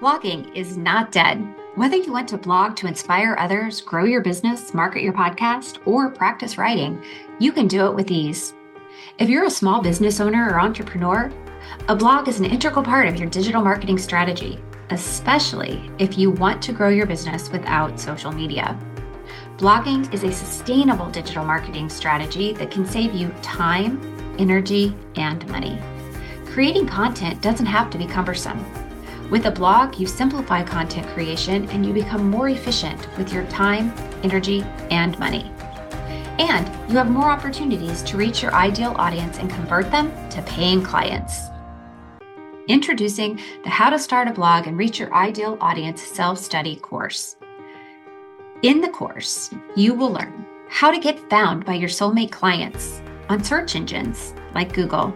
Blogging 0.00 0.50
is 0.56 0.78
not 0.78 1.12
dead. 1.12 1.46
Whether 1.74 1.96
you 1.96 2.10
want 2.10 2.26
to 2.28 2.38
blog 2.38 2.74
to 2.76 2.86
inspire 2.86 3.36
others, 3.38 3.82
grow 3.82 4.04
your 4.04 4.22
business, 4.22 4.72
market 4.72 5.02
your 5.02 5.12
podcast, 5.12 5.78
or 5.84 6.08
practice 6.08 6.56
writing, 6.56 7.04
you 7.38 7.52
can 7.52 7.68
do 7.68 7.84
it 7.84 7.94
with 7.94 8.10
ease. 8.10 8.54
If 9.18 9.28
you're 9.28 9.44
a 9.44 9.50
small 9.50 9.82
business 9.82 10.18
owner 10.18 10.48
or 10.48 10.58
entrepreneur, 10.58 11.30
a 11.88 11.94
blog 11.94 12.28
is 12.28 12.38
an 12.38 12.46
integral 12.46 12.82
part 12.82 13.08
of 13.08 13.16
your 13.16 13.28
digital 13.28 13.60
marketing 13.60 13.98
strategy, 13.98 14.58
especially 14.88 15.90
if 15.98 16.16
you 16.16 16.30
want 16.30 16.62
to 16.62 16.72
grow 16.72 16.88
your 16.88 17.06
business 17.06 17.52
without 17.52 18.00
social 18.00 18.32
media. 18.32 18.80
Blogging 19.58 20.10
is 20.14 20.24
a 20.24 20.32
sustainable 20.32 21.10
digital 21.10 21.44
marketing 21.44 21.90
strategy 21.90 22.54
that 22.54 22.70
can 22.70 22.86
save 22.86 23.12
you 23.12 23.28
time, 23.42 24.00
energy, 24.38 24.96
and 25.16 25.46
money. 25.48 25.78
Creating 26.46 26.86
content 26.86 27.42
doesn't 27.42 27.66
have 27.66 27.90
to 27.90 27.98
be 27.98 28.06
cumbersome. 28.06 28.64
With 29.30 29.46
a 29.46 29.50
blog, 29.52 29.96
you 29.96 30.08
simplify 30.08 30.64
content 30.64 31.06
creation 31.08 31.70
and 31.70 31.86
you 31.86 31.92
become 31.92 32.28
more 32.28 32.48
efficient 32.48 33.06
with 33.16 33.32
your 33.32 33.44
time, 33.44 33.94
energy, 34.24 34.62
and 34.90 35.16
money. 35.20 35.52
And 36.40 36.66
you 36.90 36.96
have 36.96 37.08
more 37.08 37.30
opportunities 37.30 38.02
to 38.04 38.16
reach 38.16 38.42
your 38.42 38.52
ideal 38.52 38.92
audience 38.96 39.38
and 39.38 39.48
convert 39.48 39.88
them 39.92 40.10
to 40.30 40.42
paying 40.42 40.82
clients. 40.82 41.42
Introducing 42.66 43.38
the 43.62 43.70
How 43.70 43.88
to 43.90 44.00
Start 44.00 44.26
a 44.26 44.32
Blog 44.32 44.66
and 44.66 44.76
Reach 44.76 44.98
Your 44.98 45.14
Ideal 45.14 45.56
Audience 45.60 46.02
self 46.02 46.36
study 46.36 46.74
course. 46.74 47.36
In 48.62 48.80
the 48.80 48.88
course, 48.88 49.50
you 49.76 49.94
will 49.94 50.10
learn 50.10 50.44
how 50.68 50.90
to 50.90 50.98
get 50.98 51.30
found 51.30 51.64
by 51.64 51.74
your 51.74 51.88
soulmate 51.88 52.32
clients 52.32 53.00
on 53.28 53.44
search 53.44 53.76
engines 53.76 54.34
like 54.56 54.72
Google. 54.72 55.14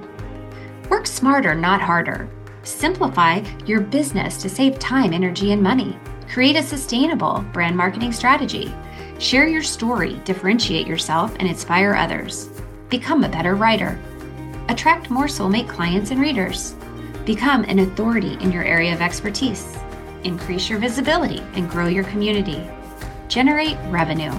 Work 0.89 1.09
smarter, 1.09 1.57
not 1.57 1.81
harder 1.81 2.31
Simplify 2.65 3.43
your 3.67 3.81
business 3.81 4.39
to 4.39 4.49
save 4.49 4.79
time, 4.79 5.13
energy, 5.13 5.53
and 5.53 5.63
money. 5.63 5.99
Create 6.33 6.57
a 6.57 6.63
sustainable 6.63 7.45
brand 7.53 7.77
marketing 7.77 8.11
strategy. 8.11 8.75
Share 9.19 9.47
your 9.47 9.63
story, 9.63 10.15
differentiate 10.25 10.87
yourself, 10.87 11.35
and 11.39 11.47
inspire 11.47 11.95
others. 11.95 12.49
Become 12.89 13.23
a 13.23 13.29
better 13.29 13.55
writer. 13.55 14.01
Attract 14.69 15.11
more 15.11 15.27
soulmate 15.27 15.69
clients 15.69 16.11
and 16.11 16.21
readers. 16.21 16.75
Become 17.27 17.65
an 17.65 17.81
authority 17.81 18.35
in 18.41 18.51
your 18.51 18.65
area 18.65 18.95
of 18.95 19.03
expertise. 19.03 19.77
Increase 20.25 20.69
your 20.71 20.79
visibility 20.79 21.41
and 21.55 21.71
grow 21.71 21.87
your 21.87 22.05
community. 22.05 22.67
Generate 23.29 23.77
revenue. 23.91 24.33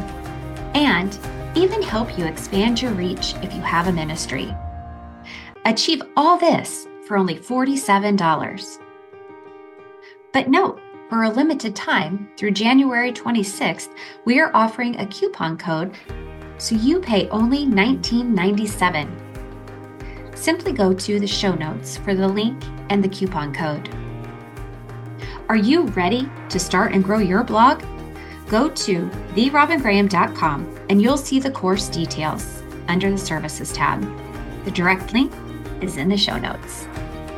And 0.73 1.18
even 1.56 1.81
help 1.81 2.18
you 2.18 2.26
expand 2.26 2.81
your 2.81 2.92
reach 2.92 3.36
if 3.44 3.53
you 3.53 3.62
have 3.62 3.88
a 3.88 3.92
ministry. 3.92 4.53
Achieve 5.66 6.02
all 6.18 6.38
this 6.38 6.88
for 7.08 7.17
only 7.17 7.38
$47. 7.38 8.80
But 10.34 10.50
note, 10.50 10.81
for 11.09 11.23
a 11.23 11.30
limited 11.30 11.75
time 11.75 12.30
through 12.36 12.52
January 12.52 13.12
26th, 13.12 13.89
we 14.25 14.39
are 14.39 14.52
offering 14.56 15.00
a 15.00 15.08
coupon 15.08 15.58
code 15.58 15.94
so 16.58 16.75
you 16.75 17.00
pay 17.00 17.28
only 17.30 17.66
$19.97. 17.66 20.36
Simply 20.36 20.72
go 20.72 20.94
to 20.94 21.20
the 21.20 21.28
show 21.28 21.53
notes 21.53 21.97
for 21.97 22.16
the 22.16 22.28
link 22.28 22.64
and 22.89 23.03
the 23.03 23.09
coupon 23.09 23.53
code. 23.53 23.90
Are 25.47 25.56
you 25.56 25.84
ready 25.90 26.28
to 26.50 26.59
start 26.59 26.94
and 26.94 27.03
grow 27.03 27.19
your 27.19 27.44
blog? 27.44 27.84
Go 28.47 28.69
to 28.69 29.06
therobingraham.com 29.36 30.86
and 30.90 31.02
you'll 31.02 31.17
see 31.17 31.40
the 31.40 31.52
course 31.52 31.88
details 31.88 32.64
under 32.88 33.12
the 33.12 33.17
services 33.17 33.72
tab. 33.72 34.02
The 34.66 34.72
direct 34.72 35.14
link 35.14 35.31
is 35.81 35.98
in 35.98 36.09
the 36.09 36.18
show 36.18 36.38
notes. 36.38 36.88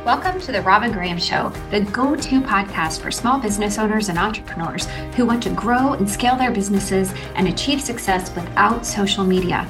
Welcome 0.04 0.40
to 0.40 0.52
the 0.52 0.62
Robin 0.62 0.92
Graham 0.92 1.18
Show, 1.18 1.50
the 1.70 1.80
go 1.80 2.16
to 2.16 2.40
podcast 2.40 3.00
for 3.00 3.10
small 3.10 3.38
business 3.38 3.78
owners 3.78 4.08
and 4.08 4.18
entrepreneurs 4.18 4.86
who 5.16 5.26
want 5.26 5.42
to 5.42 5.50
grow 5.50 5.92
and 5.92 6.08
scale 6.08 6.36
their 6.36 6.50
businesses 6.50 7.12
and 7.34 7.48
achieve 7.48 7.80
success 7.80 8.34
without 8.34 8.86
social 8.86 9.24
media. 9.24 9.66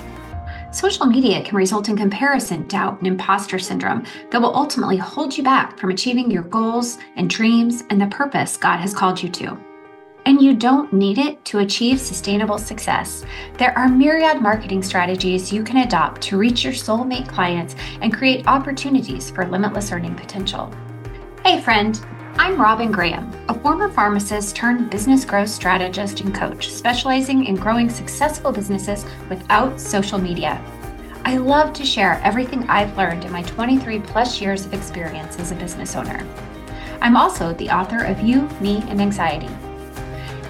Social 0.71 1.07
media 1.07 1.43
can 1.43 1.57
result 1.57 1.89
in 1.89 1.97
comparison, 1.97 2.69
doubt, 2.69 2.99
and 2.99 3.07
imposter 3.07 3.59
syndrome 3.59 4.05
that 4.31 4.41
will 4.41 4.55
ultimately 4.55 4.97
hold 4.97 5.37
you 5.37 5.43
back 5.43 5.79
from 5.79 5.91
achieving 5.91 6.31
your 6.31 6.43
goals 6.43 6.99
and 7.17 7.29
dreams 7.29 7.83
and 7.91 8.01
the 8.01 8.07
purpose 8.07 8.57
God 8.57 8.79
has 8.79 8.95
called 8.95 9.23
you 9.23 9.29
to 9.31 9.68
and 10.29 10.43
you 10.43 10.53
don't 10.53 10.93
need 10.93 11.17
it 11.17 11.43
to 11.43 11.61
achieve 11.61 11.99
sustainable 11.99 12.59
success. 12.59 13.25
There 13.57 13.77
are 13.79 13.89
myriad 13.89 14.43
marketing 14.43 14.83
strategies 14.83 15.51
you 15.51 15.65
can 15.65 15.79
adopt 15.79 16.21
to 16.21 16.37
reach 16.37 16.65
your 16.65 16.75
soulmate 16.75 17.27
clients 17.27 17.75
and 18.03 18.13
create 18.13 18.47
opportunities 18.47 19.31
for 19.31 19.47
limitless 19.47 19.91
earning 19.91 20.15
potential. 20.15 20.71
Hey, 21.47 21.63
friend. 21.63 21.99
I'm 22.37 22.61
Robin 22.61 22.93
Graham, 22.93 23.33
a 23.49 23.59
former 23.59 23.91
pharmacist 23.91 24.55
turned 24.55 24.91
business 24.91 25.25
growth 25.25 25.49
strategist 25.49 26.21
and 26.21 26.35
coach, 26.35 26.71
specializing 26.71 27.47
in 27.47 27.57
growing 27.57 27.89
successful 27.89 28.53
businesses 28.53 29.07
without 29.31 29.81
social 29.81 30.19
media. 30.19 30.63
I 31.25 31.39
love 31.39 31.73
to 31.73 31.87
share 31.87 32.21
everything 32.23 32.69
I've 32.69 32.97
learned 32.99 33.25
in 33.25 33.33
my 33.33 33.43
23 33.43 34.01
plus 34.01 34.43
years 34.43 34.67
of 34.67 34.75
experience 34.75 35.41
as 35.41 35.53
a 35.53 35.57
business 35.57 35.97
owner. 35.97 36.25
I'm 37.01 37.17
also 37.17 37.55
the 37.55 37.71
author 37.71 38.05
of 38.05 38.21
You, 38.21 38.47
Me, 38.61 38.85
and 38.89 39.01
Anxiety 39.01 39.49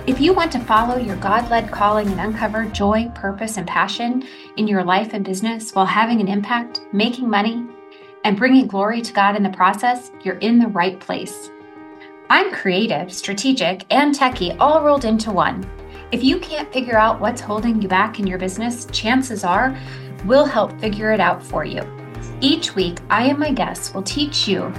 if 0.09 0.23
you 0.23 0.33
want 0.33 0.51
to 0.51 0.59
follow 0.59 0.97
your 0.97 1.17
God 1.17 1.51
led 1.51 1.71
calling 1.71 2.09
and 2.09 2.19
uncover 2.19 2.65
joy, 2.65 3.11
purpose, 3.15 3.59
and 3.59 3.67
passion 3.67 4.27
in 4.57 4.67
your 4.67 4.83
life 4.83 5.13
and 5.13 5.23
business 5.23 5.75
while 5.75 5.85
having 5.85 6.23
an 6.23 6.29
impact, 6.29 6.81
making 6.95 7.29
money, 7.29 7.67
and 8.25 8.35
bringing 8.35 8.67
glory 8.67 9.03
to 9.03 9.13
God 9.13 9.37
in 9.37 9.43
the 9.43 9.51
process, 9.51 10.11
you're 10.23 10.39
in 10.39 10.59
the 10.59 10.69
right 10.69 10.99
place. 10.99 11.51
I'm 12.31 12.51
creative, 12.55 13.13
strategic, 13.13 13.85
and 13.91 14.15
techie 14.15 14.57
all 14.59 14.83
rolled 14.83 15.05
into 15.05 15.31
one. 15.31 15.71
If 16.11 16.25
you 16.25 16.39
can't 16.39 16.73
figure 16.73 16.97
out 16.97 17.21
what's 17.21 17.43
holding 17.43 17.83
you 17.83 17.87
back 17.87 18.19
in 18.19 18.27
your 18.27 18.39
business, 18.39 18.87
chances 18.87 19.45
are 19.45 19.79
we'll 20.25 20.47
help 20.47 20.81
figure 20.81 21.13
it 21.13 21.21
out 21.21 21.43
for 21.43 21.67
you. 21.67 21.83
Each 22.41 22.75
week, 22.75 22.99
I 23.11 23.27
and 23.27 23.39
my 23.39 23.53
guests 23.53 23.93
will 23.93 24.03
teach 24.03 24.49
you 24.49 24.73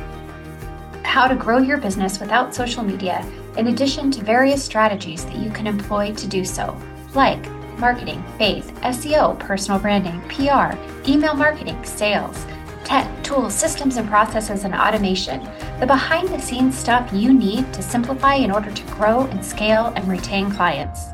how 1.04 1.28
to 1.28 1.36
grow 1.36 1.60
your 1.60 1.78
business 1.78 2.20
without 2.20 2.56
social 2.56 2.84
media 2.84 3.24
in 3.60 3.68
addition 3.68 4.10
to 4.10 4.24
various 4.24 4.64
strategies 4.64 5.26
that 5.26 5.36
you 5.36 5.52
can 5.52 5.68
employ 5.68 6.14
to 6.14 6.28
do 6.28 6.46
so, 6.46 6.80
like 7.14 7.46
marketing, 7.78 8.24
faith, 8.38 8.74
SEO, 8.84 9.38
personal 9.38 9.80
branding, 9.80 10.22
PR, 10.30 10.78
email 11.06 11.34
marketing, 11.34 11.84
sales, 11.84 12.46
tech, 12.86 13.06
tools, 13.22 13.54
systems 13.54 13.98
and 13.98 14.08
processes, 14.08 14.64
and 14.64 14.74
automation, 14.74 15.44
the 15.82 15.86
behind 15.86 16.30
the 16.30 16.40
scenes 16.40 16.78
stuff 16.78 17.12
you 17.14 17.34
need 17.34 17.72
to 17.74 17.82
simplify 17.82 18.36
in 18.36 18.50
order 18.50 18.72
to 18.72 18.84
grow 18.94 19.26
and 19.28 19.44
scale 19.44 19.92
and 19.98 20.08
retain 20.08 20.50
clients. 20.50 21.08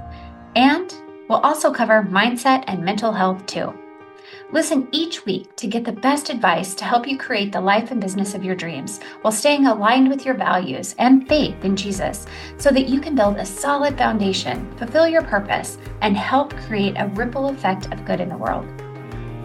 And 0.56 0.94
we'll 1.28 1.40
also 1.40 1.74
cover 1.74 2.04
mindset 2.04 2.64
and 2.68 2.86
mental 2.86 3.12
health 3.12 3.44
too. 3.48 3.74
Listen 4.52 4.88
each 4.92 5.26
week 5.26 5.56
to 5.56 5.66
get 5.66 5.84
the 5.84 5.92
best 5.92 6.30
advice 6.30 6.76
to 6.76 6.86
help 6.86 7.08
you 7.08 7.18
create 7.18 7.52
the 7.52 7.60
life 7.60 7.90
and 7.90 8.00
business 8.00 8.36
of 8.36 8.44
your 8.44 8.56
dreams 8.56 9.00
while 9.22 9.32
staying 9.32 9.66
aligned 9.66 10.08
with 10.08 10.24
your 10.24 10.36
values 10.36 10.94
and 11.00 11.28
faith 11.28 11.66
in 11.66 11.76
Jesus 11.76 12.28
so 12.58 12.70
that 12.70 12.88
you 12.88 13.02
can 13.02 13.16
build 13.16 13.38
a 13.38 13.46
solid 13.46 13.98
foundation, 13.98 14.72
fulfill 14.78 15.08
your 15.08 15.24
purpose, 15.24 15.80
and 16.02 16.16
help 16.16 16.56
create 16.68 16.94
a 16.98 17.08
ripple 17.16 17.50
effect 17.50 17.92
of 17.92 18.06
good 18.06 18.22
in 18.22 18.30
the 18.30 18.38
world. 18.38 18.68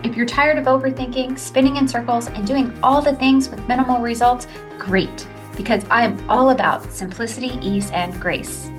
If 0.04 0.16
you're 0.16 0.26
tired 0.26 0.58
of 0.58 0.66
overthinking, 0.66 1.38
spinning 1.38 1.76
in 1.76 1.88
circles, 1.88 2.28
and 2.28 2.46
doing 2.46 2.78
all 2.82 3.00
the 3.00 3.16
things 3.16 3.48
with 3.48 3.66
minimal 3.66 4.02
results, 4.02 4.46
great, 4.78 5.26
because 5.56 5.84
I 5.90 6.04
am 6.04 6.28
all 6.28 6.50
about 6.50 6.92
simplicity, 6.92 7.58
ease, 7.62 7.90
and 7.92 8.20
grace. 8.20 8.70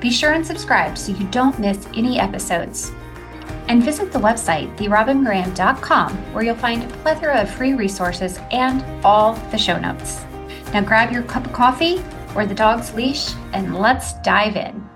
Be 0.00 0.10
sure 0.10 0.32
and 0.32 0.46
subscribe 0.46 0.98
so 0.98 1.12
you 1.12 1.26
don't 1.28 1.58
miss 1.60 1.86
any 1.94 2.18
episodes 2.18 2.92
and 3.68 3.82
visit 3.82 4.12
the 4.12 4.18
website, 4.18 4.74
therobingraham.com, 4.76 6.16
where 6.32 6.44
you'll 6.44 6.54
find 6.54 6.82
a 6.82 6.96
plethora 6.98 7.42
of 7.42 7.50
free 7.50 7.74
resources 7.74 8.38
and 8.50 8.82
all 9.04 9.34
the 9.50 9.58
show 9.58 9.78
notes. 9.78 10.24
Now 10.72 10.82
grab 10.82 11.12
your 11.12 11.22
cup 11.22 11.46
of 11.46 11.52
coffee 11.52 12.02
or 12.34 12.46
the 12.46 12.54
dog's 12.54 12.94
leash 12.94 13.32
and 13.52 13.78
let's 13.78 14.14
dive 14.20 14.56
in. 14.56 14.87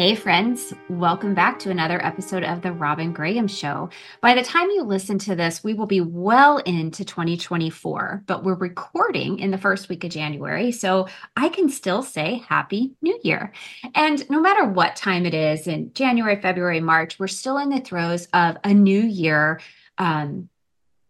Hey, 0.00 0.14
friends, 0.14 0.72
welcome 0.88 1.34
back 1.34 1.58
to 1.58 1.70
another 1.70 2.02
episode 2.02 2.42
of 2.42 2.62
The 2.62 2.72
Robin 2.72 3.12
Graham 3.12 3.46
Show. 3.46 3.90
By 4.22 4.32
the 4.32 4.42
time 4.42 4.70
you 4.70 4.82
listen 4.82 5.18
to 5.18 5.36
this, 5.36 5.62
we 5.62 5.74
will 5.74 5.84
be 5.84 6.00
well 6.00 6.56
into 6.56 7.04
2024, 7.04 8.22
but 8.24 8.42
we're 8.42 8.54
recording 8.54 9.40
in 9.40 9.50
the 9.50 9.58
first 9.58 9.90
week 9.90 10.02
of 10.04 10.10
January. 10.10 10.72
So 10.72 11.06
I 11.36 11.50
can 11.50 11.68
still 11.68 12.02
say 12.02 12.42
Happy 12.48 12.94
New 13.02 13.20
Year. 13.22 13.52
And 13.94 14.24
no 14.30 14.40
matter 14.40 14.64
what 14.64 14.96
time 14.96 15.26
it 15.26 15.34
is 15.34 15.66
in 15.66 15.92
January, 15.92 16.40
February, 16.40 16.80
March, 16.80 17.18
we're 17.18 17.28
still 17.28 17.58
in 17.58 17.68
the 17.68 17.80
throes 17.80 18.26
of 18.32 18.56
a 18.64 18.72
new 18.72 19.02
year. 19.02 19.60
Um, 19.98 20.48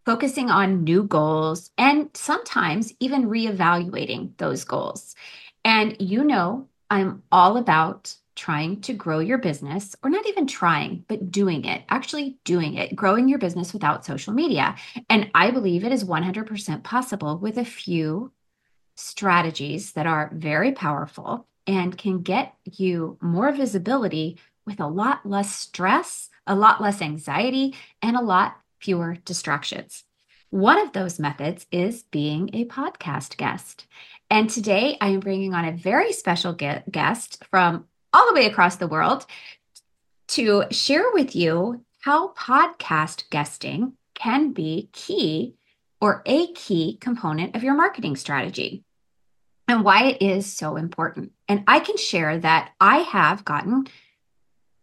focusing 0.05 0.51
on 0.51 0.83
new 0.83 1.05
goals 1.05 1.71
and 1.79 2.11
sometimes 2.15 2.93
even 2.99 3.29
reevaluating 3.29 4.37
those 4.39 4.65
goals. 4.65 5.15
And 5.65 5.95
you 6.01 6.25
know, 6.25 6.67
I'm 6.91 7.23
all 7.31 7.57
about 7.57 8.17
trying 8.37 8.81
to 8.83 8.93
grow 8.93 9.19
your 9.19 9.39
business, 9.39 9.95
or 10.03 10.11
not 10.11 10.27
even 10.27 10.47
trying, 10.47 11.05
but 11.09 11.31
doing 11.31 11.65
it, 11.65 11.83
actually 11.89 12.39
doing 12.45 12.75
it, 12.75 12.95
growing 12.97 13.29
your 13.29 13.39
business 13.39 13.73
without 13.73 14.05
social 14.05 14.33
media. 14.33 14.77
And 15.09 15.31
I 15.35 15.51
believe 15.51 15.85
it 15.85 15.93
is 15.93 16.05
100% 16.05 16.83
possible 16.83 17.39
with 17.39 17.59
a 17.59 17.65
few 17.65 18.33
strategies 18.97 19.93
that 19.93 20.07
are 20.07 20.31
very 20.35 20.73
powerful 20.73 21.47
and 21.67 21.97
can 21.97 22.23
get 22.23 22.55
you 22.65 23.19
more 23.21 23.53
visibility 23.53 24.39
with 24.67 24.81
a 24.81 24.87
lot 24.87 25.25
less 25.25 25.55
stress, 25.55 26.29
a 26.47 26.55
lot 26.55 26.81
less 26.81 27.03
anxiety, 27.03 27.75
and 28.03 28.17
a 28.17 28.23
lot 28.23 28.57
fewer 28.81 29.17
distractions. 29.25 30.05
One 30.51 30.79
of 30.81 30.93
those 30.93 31.21
methods 31.21 31.67
is 31.71 32.03
being 32.11 32.51
a 32.53 32.65
podcast 32.65 33.37
guest. 33.37 33.87
And 34.31 34.51
today 34.51 34.97
I 35.01 35.09
am 35.09 35.21
bringing 35.21 35.55
on 35.55 35.65
a 35.65 35.77
very 35.77 36.13
special 36.13 36.53
guest 36.53 37.45
from 37.51 37.85
all 38.13 38.27
the 38.29 38.35
way 38.35 38.47
across 38.47 38.77
the 38.77 38.87
world 38.87 39.27
to 40.29 40.65
share 40.71 41.11
with 41.13 41.35
you 41.35 41.85
how 42.01 42.33
podcast 42.35 43.29
guesting 43.31 43.95
can 44.15 44.53
be 44.53 44.89
key 44.93 45.55
or 46.01 46.23
a 46.27 46.53
key 46.53 46.97
component 47.01 47.57
of 47.57 47.63
your 47.63 47.75
marketing 47.75 48.17
strategy 48.17 48.85
and 49.69 49.85
why 49.85 50.05
it 50.05 50.23
is 50.23 50.53
so 50.53 50.77
important. 50.77 51.33
And 51.49 51.63
I 51.67 51.81
can 51.81 51.97
share 51.97 52.39
that 52.39 52.73
I 52.81 52.99
have 52.99 53.45
gotten 53.45 53.87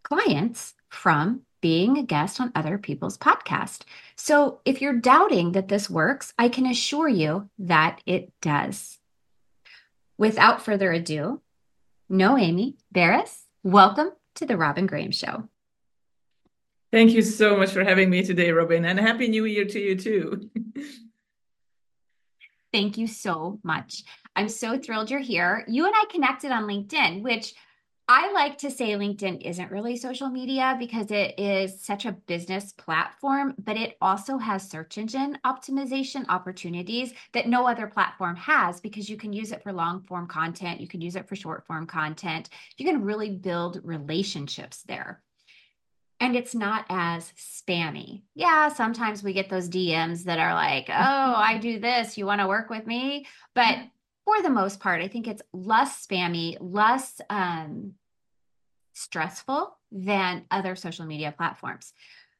clients 0.02 0.74
from 0.88 1.42
being 1.60 1.98
a 1.98 2.02
guest 2.02 2.40
on 2.40 2.52
other 2.54 2.78
people's 2.78 3.18
podcast. 3.18 3.82
So 4.16 4.60
if 4.64 4.80
you're 4.80 4.94
doubting 4.94 5.52
that 5.52 5.68
this 5.68 5.90
works, 5.90 6.32
I 6.38 6.48
can 6.48 6.66
assure 6.66 7.08
you 7.08 7.50
that 7.58 8.00
it 8.06 8.32
does. 8.40 8.98
Without 10.16 10.62
further 10.62 10.92
ado, 10.92 11.40
Noemi 12.10 12.74
Barris, 12.90 13.44
welcome 13.62 14.10
to 14.36 14.46
the 14.46 14.56
Robin 14.56 14.86
Graham 14.86 15.12
Show. 15.12 15.46
Thank 16.90 17.10
you 17.10 17.20
so 17.20 17.54
much 17.58 17.72
for 17.72 17.84
having 17.84 18.08
me 18.08 18.22
today, 18.22 18.50
Robin, 18.50 18.86
and 18.86 18.98
Happy 18.98 19.28
New 19.28 19.44
Year 19.44 19.66
to 19.66 19.78
you 19.78 19.94
too. 19.94 20.48
Thank 22.72 22.96
you 22.96 23.06
so 23.06 23.60
much. 23.62 24.04
I'm 24.34 24.48
so 24.48 24.78
thrilled 24.78 25.10
you're 25.10 25.20
here. 25.20 25.66
You 25.68 25.84
and 25.84 25.94
I 25.94 26.04
connected 26.10 26.50
on 26.50 26.64
LinkedIn, 26.64 27.22
which 27.22 27.52
I 28.10 28.32
like 28.32 28.56
to 28.58 28.70
say 28.70 28.92
LinkedIn 28.92 29.42
isn't 29.42 29.70
really 29.70 29.94
social 29.98 30.30
media 30.30 30.74
because 30.78 31.10
it 31.10 31.38
is 31.38 31.78
such 31.78 32.06
a 32.06 32.12
business 32.12 32.72
platform, 32.72 33.54
but 33.58 33.76
it 33.76 33.98
also 34.00 34.38
has 34.38 34.66
search 34.66 34.96
engine 34.96 35.38
optimization 35.44 36.24
opportunities 36.30 37.12
that 37.34 37.48
no 37.48 37.68
other 37.68 37.86
platform 37.86 38.34
has 38.36 38.80
because 38.80 39.10
you 39.10 39.18
can 39.18 39.34
use 39.34 39.52
it 39.52 39.62
for 39.62 39.74
long 39.74 40.00
form 40.04 40.26
content, 40.26 40.80
you 40.80 40.88
can 40.88 41.02
use 41.02 41.16
it 41.16 41.28
for 41.28 41.36
short 41.36 41.66
form 41.66 41.86
content. 41.86 42.48
You 42.78 42.86
can 42.86 43.04
really 43.04 43.28
build 43.28 43.82
relationships 43.84 44.82
there. 44.84 45.20
And 46.18 46.34
it's 46.34 46.54
not 46.54 46.86
as 46.88 47.32
spammy. 47.36 48.22
Yeah, 48.34 48.70
sometimes 48.70 49.22
we 49.22 49.34
get 49.34 49.50
those 49.50 49.68
DMs 49.68 50.24
that 50.24 50.38
are 50.38 50.54
like, 50.54 50.88
oh, 50.88 50.92
I 51.36 51.58
do 51.58 51.78
this. 51.78 52.16
You 52.16 52.24
want 52.24 52.40
to 52.40 52.48
work 52.48 52.70
with 52.70 52.86
me? 52.86 53.26
But 53.54 53.80
for 54.28 54.42
the 54.42 54.50
most 54.50 54.78
part, 54.78 55.00
I 55.00 55.08
think 55.08 55.26
it's 55.26 55.40
less 55.54 56.06
spammy, 56.06 56.58
less 56.60 57.18
um, 57.30 57.94
stressful 58.92 59.74
than 59.90 60.44
other 60.50 60.76
social 60.76 61.06
media 61.06 61.32
platforms. 61.34 61.94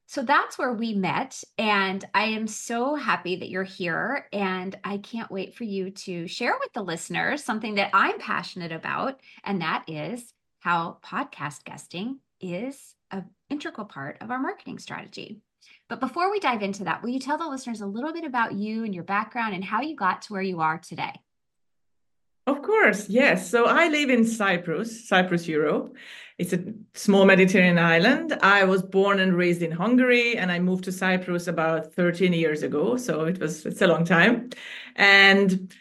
So 0.04 0.20
that's 0.20 0.58
where 0.58 0.74
we 0.74 0.92
met. 0.92 1.42
And 1.56 2.04
I 2.12 2.24
am 2.24 2.46
so 2.46 2.94
happy 2.94 3.36
that 3.36 3.48
you're 3.48 3.64
here. 3.64 4.28
And 4.34 4.78
I 4.84 4.98
can't 4.98 5.30
wait 5.30 5.54
for 5.54 5.64
you 5.64 5.90
to 5.90 6.28
share 6.28 6.58
with 6.60 6.74
the 6.74 6.82
listeners 6.82 7.42
something 7.42 7.76
that 7.76 7.90
I'm 7.94 8.18
passionate 8.18 8.72
about. 8.72 9.18
And 9.42 9.62
that 9.62 9.84
is 9.86 10.34
how 10.58 10.98
podcast 11.02 11.64
guesting 11.64 12.18
is 12.38 12.96
an 13.10 13.30
integral 13.48 13.86
part 13.86 14.18
of 14.20 14.30
our 14.30 14.38
marketing 14.38 14.78
strategy. 14.78 15.40
But 15.88 16.00
before 16.00 16.30
we 16.30 16.38
dive 16.38 16.60
into 16.60 16.84
that, 16.84 17.02
will 17.02 17.08
you 17.08 17.18
tell 17.18 17.38
the 17.38 17.48
listeners 17.48 17.80
a 17.80 17.86
little 17.86 18.12
bit 18.12 18.24
about 18.24 18.52
you 18.52 18.84
and 18.84 18.94
your 18.94 19.04
background 19.04 19.54
and 19.54 19.64
how 19.64 19.80
you 19.80 19.96
got 19.96 20.20
to 20.22 20.34
where 20.34 20.42
you 20.42 20.60
are 20.60 20.76
today? 20.76 21.14
Of 22.48 22.62
course, 22.62 23.10
yes. 23.10 23.50
So 23.50 23.66
I 23.66 23.88
live 23.88 24.08
in 24.08 24.24
Cyprus, 24.24 25.06
Cyprus, 25.06 25.46
Europe. 25.46 25.94
It's 26.38 26.54
a 26.54 26.64
small 26.94 27.26
Mediterranean 27.26 27.78
island. 27.78 28.32
I 28.42 28.64
was 28.64 28.82
born 28.82 29.20
and 29.20 29.34
raised 29.36 29.60
in 29.60 29.70
Hungary, 29.70 30.34
and 30.38 30.50
I 30.50 30.58
moved 30.58 30.84
to 30.84 30.92
Cyprus 30.92 31.46
about 31.46 31.92
13 31.92 32.32
years 32.32 32.62
ago. 32.62 32.96
So 32.96 33.26
it 33.26 33.38
was 33.38 33.66
it's 33.66 33.82
a 33.82 33.86
long 33.86 34.06
time, 34.06 34.48
and 34.96 35.74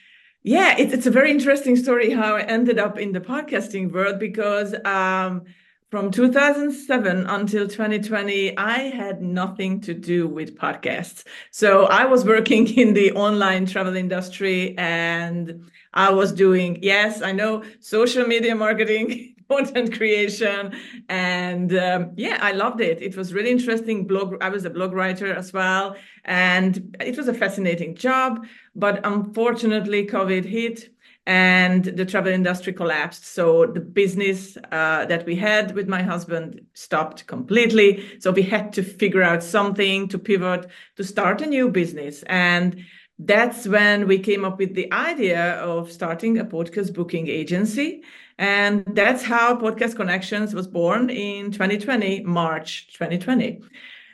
yeah, 0.43 0.77
it, 0.77 0.91
it's 0.91 1.05
a 1.05 1.11
very 1.11 1.31
interesting 1.31 1.77
story 1.77 2.11
how 2.11 2.35
I 2.35 2.41
ended 2.41 2.79
up 2.79 2.99
in 2.99 3.13
the 3.13 3.21
podcasting 3.21 3.91
world 3.93 4.19
because. 4.19 4.75
Um, 4.83 5.45
from 5.89 6.11
2007 6.11 7.27
until 7.27 7.65
2020, 7.65 8.57
I 8.57 8.79
had 8.89 9.21
nothing 9.21 9.79
to 9.81 9.93
do 9.93 10.27
with 10.27 10.57
podcasts. 10.57 11.23
So 11.51 11.85
I 11.85 12.05
was 12.05 12.25
working 12.25 12.67
in 12.77 12.93
the 12.93 13.13
online 13.13 13.65
travel 13.65 13.95
industry 13.95 14.77
and 14.77 15.69
I 15.93 16.11
was 16.11 16.33
doing, 16.33 16.79
yes, 16.81 17.21
I 17.21 17.31
know 17.31 17.63
social 17.79 18.27
media 18.27 18.53
marketing, 18.53 19.35
content 19.49 19.95
creation. 19.95 20.75
And 21.07 21.73
um, 21.77 22.11
yeah, 22.17 22.37
I 22.41 22.51
loved 22.51 22.81
it. 22.81 23.01
It 23.01 23.15
was 23.15 23.33
really 23.33 23.51
interesting. 23.51 24.05
Blog, 24.05 24.35
I 24.41 24.49
was 24.49 24.65
a 24.65 24.69
blog 24.69 24.91
writer 24.91 25.33
as 25.33 25.53
well. 25.53 25.95
And 26.25 26.97
it 26.99 27.15
was 27.15 27.29
a 27.29 27.33
fascinating 27.33 27.95
job. 27.95 28.45
But 28.75 29.05
unfortunately, 29.05 30.05
COVID 30.05 30.43
hit 30.43 30.89
and 31.27 31.83
the 31.83 32.05
travel 32.05 32.31
industry 32.31 32.71
collapsed. 32.71 33.25
So 33.25 33.65
the 33.65 33.81
business 33.81 34.57
uh, 34.71 35.05
that 35.07 35.25
we 35.25 35.35
had 35.35 35.75
with 35.75 35.89
my 35.89 36.01
husband 36.01 36.61
stopped 36.73 37.27
completely. 37.27 38.17
So 38.19 38.31
we 38.31 38.43
had 38.43 38.71
to 38.73 38.81
figure 38.81 39.21
out 39.21 39.43
something 39.43 40.07
to 40.07 40.17
pivot 40.17 40.67
to 40.95 41.03
start 41.03 41.41
a 41.41 41.45
new 41.45 41.69
business. 41.69 42.23
And 42.27 42.85
that's 43.19 43.67
when 43.67 44.07
we 44.07 44.19
came 44.19 44.45
up 44.45 44.57
with 44.57 44.73
the 44.73 44.91
idea 44.93 45.55
of 45.55 45.91
starting 45.91 46.37
a 46.37 46.45
podcast 46.45 46.93
booking 46.93 47.27
agency. 47.27 48.03
And 48.37 48.85
that's 48.87 49.21
how 49.21 49.57
Podcast 49.57 49.97
Connections 49.97 50.53
was 50.53 50.67
born 50.67 51.09
in 51.09 51.51
2020, 51.51 52.23
March 52.23 52.87
2020. 52.93 53.63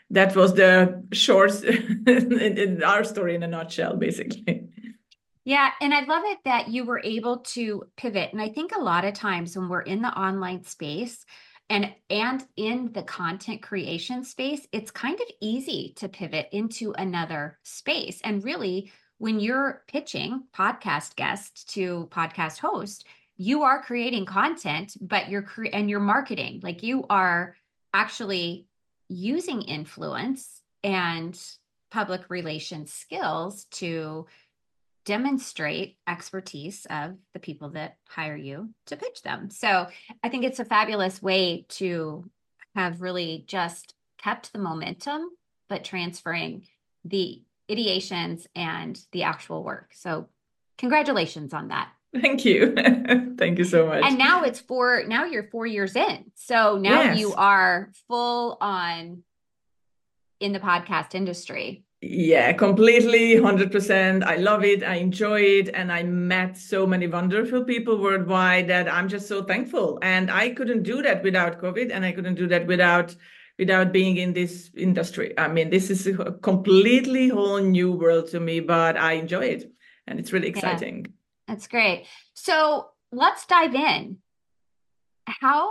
That 0.09 0.35
was 0.35 0.55
the 0.55 1.03
short 1.11 1.51
our 2.83 3.03
story 3.03 3.35
in 3.35 3.43
a 3.43 3.47
nutshell, 3.47 3.97
basically. 3.97 4.69
Yeah, 5.45 5.71
and 5.81 5.93
I 5.93 6.05
love 6.05 6.23
it 6.25 6.39
that 6.45 6.69
you 6.69 6.85
were 6.85 7.01
able 7.03 7.39
to 7.39 7.83
pivot. 7.97 8.31
And 8.31 8.41
I 8.41 8.49
think 8.49 8.71
a 8.73 8.81
lot 8.81 9.03
of 9.03 9.13
times 9.13 9.57
when 9.57 9.67
we're 9.67 9.81
in 9.81 10.01
the 10.01 10.17
online 10.17 10.63
space 10.63 11.25
and 11.69 11.93
and 12.09 12.45
in 12.55 12.91
the 12.93 13.03
content 13.03 13.61
creation 13.61 14.23
space, 14.23 14.65
it's 14.71 14.91
kind 14.91 15.19
of 15.19 15.27
easy 15.41 15.93
to 15.97 16.07
pivot 16.07 16.47
into 16.51 16.93
another 16.97 17.59
space. 17.63 18.21
And 18.23 18.43
really, 18.43 18.91
when 19.17 19.39
you're 19.39 19.83
pitching 19.87 20.43
podcast 20.55 21.15
guests 21.15 21.65
to 21.73 22.07
podcast 22.11 22.59
host, 22.59 23.05
you 23.35 23.63
are 23.63 23.81
creating 23.83 24.25
content, 24.25 24.95
but 25.01 25.29
you're 25.29 25.41
cre- 25.41 25.67
and 25.73 25.89
you're 25.89 25.99
marketing. 25.99 26.61
Like 26.63 26.83
you 26.83 27.05
are 27.09 27.55
actually 27.93 28.67
using 29.09 29.61
influence 29.61 30.61
and 30.83 31.39
public 31.91 32.29
relations 32.29 32.91
skills 32.91 33.65
to 33.65 34.25
demonstrate 35.05 35.97
expertise 36.07 36.85
of 36.89 37.15
the 37.33 37.39
people 37.39 37.69
that 37.69 37.97
hire 38.07 38.35
you 38.35 38.69
to 38.85 38.95
pitch 38.95 39.21
them. 39.21 39.49
So 39.49 39.87
I 40.23 40.29
think 40.29 40.45
it's 40.45 40.59
a 40.59 40.65
fabulous 40.65 41.21
way 41.21 41.65
to 41.69 42.29
have 42.75 43.01
really 43.01 43.43
just 43.47 43.93
kept 44.17 44.53
the 44.53 44.59
momentum, 44.59 45.29
but 45.67 45.83
transferring 45.83 46.65
the 47.03 47.41
ideations 47.69 48.45
and 48.55 48.99
the 49.11 49.23
actual 49.23 49.63
work. 49.63 49.91
So 49.93 50.29
congratulations 50.77 51.53
on 51.53 51.69
that. 51.69 51.89
Thank 52.19 52.45
you. 52.45 52.73
Thank 53.37 53.57
you 53.57 53.65
so 53.65 53.87
much. 53.87 54.03
And 54.03 54.17
now 54.17 54.43
it's 54.43 54.59
four, 54.59 55.03
now 55.07 55.25
you're 55.25 55.49
four 55.51 55.65
years 55.65 55.95
in. 55.95 56.31
So 56.35 56.77
now 56.77 57.01
yes. 57.01 57.19
you 57.19 57.33
are 57.33 57.91
full 58.07 58.57
on 58.61 59.23
in 60.39 60.53
the 60.53 60.59
podcast 60.59 61.15
industry. 61.15 61.83
Yeah, 62.05 62.51
completely, 62.51 63.35
100%. 63.35 64.25
I 64.25 64.35
love 64.35 64.65
it. 64.65 64.83
I 64.83 64.95
enjoy 64.95 65.39
it. 65.39 65.69
And 65.73 65.89
I 65.89 66.03
met 66.03 66.57
so 66.57 66.85
many 66.85 67.07
wonderful 67.07 67.63
people 67.63 67.97
worldwide 67.97 68.67
that 68.67 68.91
I'm 68.91 69.07
just 69.07 69.25
so 69.25 69.41
thankful. 69.41 69.99
And 70.01 70.29
I 70.29 70.49
couldn't 70.49 70.83
do 70.83 71.01
that 71.01 71.23
without 71.23 71.61
COVID 71.61 71.91
and 71.93 72.03
I 72.03 72.11
couldn't 72.11 72.35
do 72.35 72.47
that 72.47 72.67
without 72.67 73.15
without 73.57 73.93
being 73.93 74.17
in 74.17 74.33
this 74.33 74.69
industry. 74.75 75.33
I 75.37 75.47
mean, 75.47 75.69
this 75.69 75.89
is 75.89 76.05
a 76.07 76.33
completely 76.41 77.29
whole 77.29 77.59
new 77.59 77.93
world 77.93 78.27
to 78.31 78.39
me, 78.39 78.59
but 78.59 78.97
I 78.97 79.13
enjoy 79.13 79.45
it 79.45 79.71
and 80.05 80.19
it's 80.19 80.33
really 80.33 80.49
exciting. 80.49 81.05
Yeah, 81.05 81.11
that's 81.47 81.67
great. 81.67 82.07
So 82.33 82.89
let's 83.13 83.45
dive 83.45 83.75
in. 83.75 84.17
How, 85.25 85.69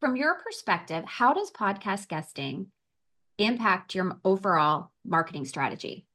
from 0.00 0.16
your 0.16 0.36
perspective, 0.36 1.04
how 1.04 1.34
does 1.34 1.50
podcast 1.50 2.08
guesting 2.08 2.68
impact 3.38 3.94
your 3.94 4.18
overall 4.24 4.90
marketing 5.04 5.44
strategy? 5.44 6.06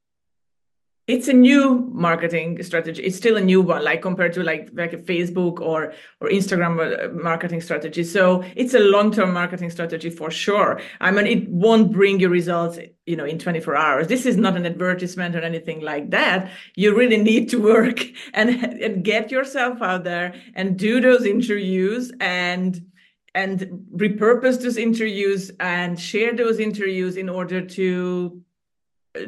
it's 1.11 1.27
a 1.27 1.33
new 1.33 1.89
marketing 1.91 2.61
strategy. 2.63 3.03
It's 3.03 3.17
still 3.17 3.35
a 3.35 3.41
new 3.41 3.61
one 3.61 3.83
like 3.83 4.01
compared 4.01 4.33
to 4.33 4.43
like 4.43 4.69
like 4.73 4.93
a 4.93 4.97
facebook 4.97 5.59
or 5.59 5.93
or 6.21 6.29
instagram 6.29 6.79
uh, 6.79 7.11
marketing 7.13 7.59
strategy. 7.61 8.03
So 8.03 8.43
it's 8.55 8.73
a 8.73 8.79
long-term 8.79 9.33
marketing 9.33 9.71
strategy 9.71 10.09
for 10.09 10.31
sure. 10.31 10.79
I 11.01 11.11
mean 11.11 11.27
it 11.27 11.49
won't 11.49 11.91
bring 11.91 12.19
you 12.19 12.29
results 12.29 12.79
you 13.05 13.15
know 13.15 13.25
in 13.25 13.39
24 13.39 13.75
hours. 13.75 14.07
This 14.07 14.25
is 14.25 14.37
not 14.37 14.55
an 14.55 14.65
advertisement 14.65 15.35
or 15.35 15.41
anything 15.41 15.81
like 15.81 16.11
that. 16.11 16.49
You 16.75 16.95
really 16.95 17.17
need 17.17 17.49
to 17.49 17.61
work 17.61 17.99
and, 18.33 18.49
and 18.49 19.03
get 19.03 19.31
yourself 19.31 19.81
out 19.81 20.03
there 20.03 20.33
and 20.53 20.77
do 20.77 21.01
those 21.01 21.25
interviews 21.25 22.13
and 22.21 22.90
and 23.33 23.85
repurpose 23.95 24.61
those 24.61 24.77
interviews 24.77 25.51
and 25.59 25.99
share 25.99 26.35
those 26.35 26.59
interviews 26.59 27.17
in 27.17 27.29
order 27.29 27.61
to 27.61 28.41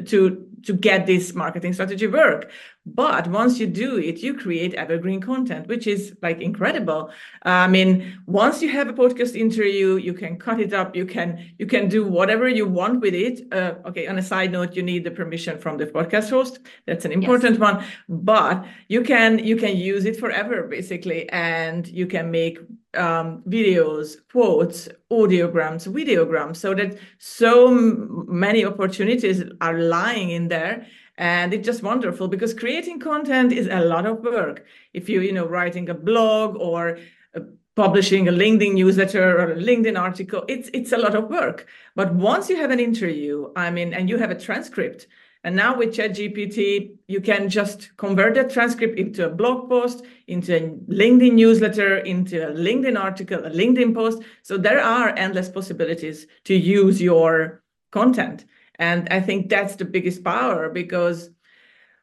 to 0.06 0.46
to 0.64 0.72
get 0.72 1.06
this 1.06 1.34
marketing 1.34 1.74
strategy 1.74 2.06
work. 2.06 2.50
But 2.86 3.28
once 3.28 3.58
you 3.58 3.66
do 3.66 3.98
it 3.98 4.18
you 4.18 4.34
create 4.34 4.74
evergreen 4.74 5.20
content 5.20 5.68
which 5.68 5.86
is 5.86 6.14
like 6.22 6.40
incredible. 6.40 7.10
I 7.42 7.68
mean 7.68 8.18
once 8.26 8.62
you 8.62 8.70
have 8.70 8.88
a 8.88 8.94
podcast 8.94 9.36
interview 9.36 9.96
you 9.96 10.14
can 10.14 10.38
cut 10.38 10.58
it 10.60 10.72
up 10.72 10.96
you 10.96 11.04
can 11.04 11.52
you 11.58 11.66
can 11.66 11.88
do 11.88 12.06
whatever 12.06 12.48
you 12.48 12.66
want 12.66 13.00
with 13.00 13.14
it. 13.14 13.52
Uh, 13.52 13.74
okay 13.86 14.06
on 14.06 14.18
a 14.18 14.22
side 14.22 14.52
note 14.52 14.74
you 14.74 14.82
need 14.82 15.04
the 15.04 15.10
permission 15.10 15.58
from 15.58 15.76
the 15.76 15.86
podcast 15.86 16.30
host. 16.30 16.60
That's 16.86 17.04
an 17.04 17.12
important 17.12 17.58
yes. 17.58 17.60
one. 17.60 17.84
But 18.08 18.64
you 18.88 19.02
can 19.02 19.38
you 19.38 19.56
can 19.56 19.76
use 19.76 20.06
it 20.06 20.18
forever 20.18 20.62
basically 20.62 21.28
and 21.28 21.86
you 21.86 22.06
can 22.06 22.30
make 22.30 22.58
um, 22.96 23.42
videos, 23.48 24.16
quotes, 24.30 24.88
audiograms, 25.10 25.86
videograms, 25.88 26.56
so 26.56 26.74
that 26.74 26.96
so 27.18 27.70
many 27.70 28.64
opportunities 28.64 29.42
are 29.60 29.78
lying 29.78 30.30
in 30.30 30.48
there. 30.48 30.86
And 31.16 31.54
it's 31.54 31.64
just 31.64 31.82
wonderful 31.82 32.26
because 32.28 32.52
creating 32.54 32.98
content 32.98 33.52
is 33.52 33.68
a 33.68 33.80
lot 33.80 34.04
of 34.06 34.20
work. 34.20 34.64
If 34.92 35.08
you, 35.08 35.20
you 35.20 35.32
know, 35.32 35.46
writing 35.46 35.88
a 35.88 35.94
blog 35.94 36.56
or 36.56 36.98
uh, 37.36 37.40
publishing 37.76 38.26
a 38.28 38.32
LinkedIn 38.32 38.74
newsletter 38.74 39.38
or 39.38 39.52
a 39.52 39.56
LinkedIn 39.56 39.98
article, 39.98 40.44
it's 40.48 40.70
it's 40.72 40.92
a 40.92 40.98
lot 40.98 41.14
of 41.14 41.30
work. 41.30 41.66
But 41.94 42.14
once 42.14 42.50
you 42.50 42.56
have 42.56 42.72
an 42.72 42.80
interview, 42.80 43.52
I 43.54 43.70
mean, 43.70 43.94
and 43.94 44.08
you 44.08 44.18
have 44.18 44.32
a 44.32 44.38
transcript, 44.38 45.06
and 45.44 45.54
now 45.54 45.76
with 45.76 45.94
ChatGPT, 45.94 46.96
you 47.06 47.20
can 47.20 47.50
just 47.50 47.94
convert 47.98 48.34
that 48.34 48.50
transcript 48.50 48.98
into 48.98 49.26
a 49.26 49.28
blog 49.28 49.68
post, 49.68 50.02
into 50.26 50.56
a 50.56 50.60
LinkedIn 50.90 51.34
newsletter, 51.34 51.98
into 51.98 52.48
a 52.48 52.52
LinkedIn 52.52 52.98
article, 52.98 53.44
a 53.44 53.50
LinkedIn 53.50 53.94
post. 53.94 54.22
So 54.42 54.56
there 54.56 54.80
are 54.80 55.10
endless 55.10 55.50
possibilities 55.50 56.26
to 56.44 56.54
use 56.54 57.00
your 57.00 57.62
content. 57.92 58.46
And 58.76 59.06
I 59.10 59.20
think 59.20 59.50
that's 59.50 59.76
the 59.76 59.84
biggest 59.84 60.24
power 60.24 60.70
because 60.70 61.28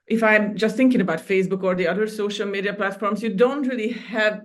if 0.05 0.21
I'm 0.21 0.55
just 0.55 0.77
thinking 0.77 1.01
about 1.01 1.25
Facebook 1.25 1.63
or 1.63 1.73
the 1.73 1.87
other 1.87 2.05
social 2.05 2.47
media 2.47 2.75
platforms, 2.75 3.23
you 3.23 3.33
don't 3.33 3.67
really 3.67 3.89
have 3.89 4.41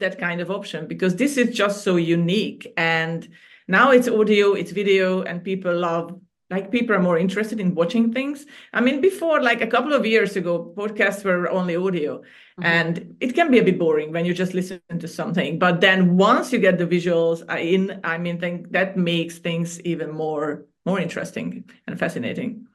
that 0.00 0.18
kind 0.18 0.40
of 0.40 0.50
option 0.50 0.88
because 0.88 1.14
this 1.14 1.36
is 1.36 1.54
just 1.56 1.84
so 1.84 1.94
unique. 1.96 2.66
And 2.76 3.28
now 3.68 3.92
it's 3.92 4.08
audio, 4.08 4.54
it's 4.54 4.72
video, 4.72 5.22
and 5.22 5.44
people 5.44 5.76
love 5.76 6.18
like 6.50 6.70
people 6.70 6.94
are 6.94 7.00
more 7.00 7.18
interested 7.18 7.60
in 7.60 7.74
watching 7.74 8.12
things 8.12 8.46
i 8.72 8.80
mean 8.80 9.00
before 9.00 9.42
like 9.42 9.60
a 9.60 9.66
couple 9.66 9.92
of 9.92 10.04
years 10.04 10.36
ago 10.36 10.72
podcasts 10.76 11.24
were 11.24 11.48
only 11.50 11.76
audio 11.76 12.18
mm-hmm. 12.18 12.64
and 12.64 13.16
it 13.20 13.34
can 13.34 13.50
be 13.50 13.58
a 13.58 13.62
bit 13.62 13.78
boring 13.78 14.12
when 14.12 14.24
you 14.24 14.34
just 14.34 14.54
listen 14.54 14.80
to 14.98 15.08
something 15.08 15.58
but 15.58 15.80
then 15.80 16.16
once 16.16 16.52
you 16.52 16.58
get 16.58 16.78
the 16.78 16.86
visuals 16.86 17.38
in 17.58 18.00
i 18.04 18.18
mean 18.18 18.38
think 18.38 18.70
that 18.72 18.96
makes 18.96 19.38
things 19.38 19.80
even 19.82 20.10
more 20.10 20.66
more 20.84 20.98
interesting 20.98 21.64
and 21.86 21.98
fascinating 21.98 22.66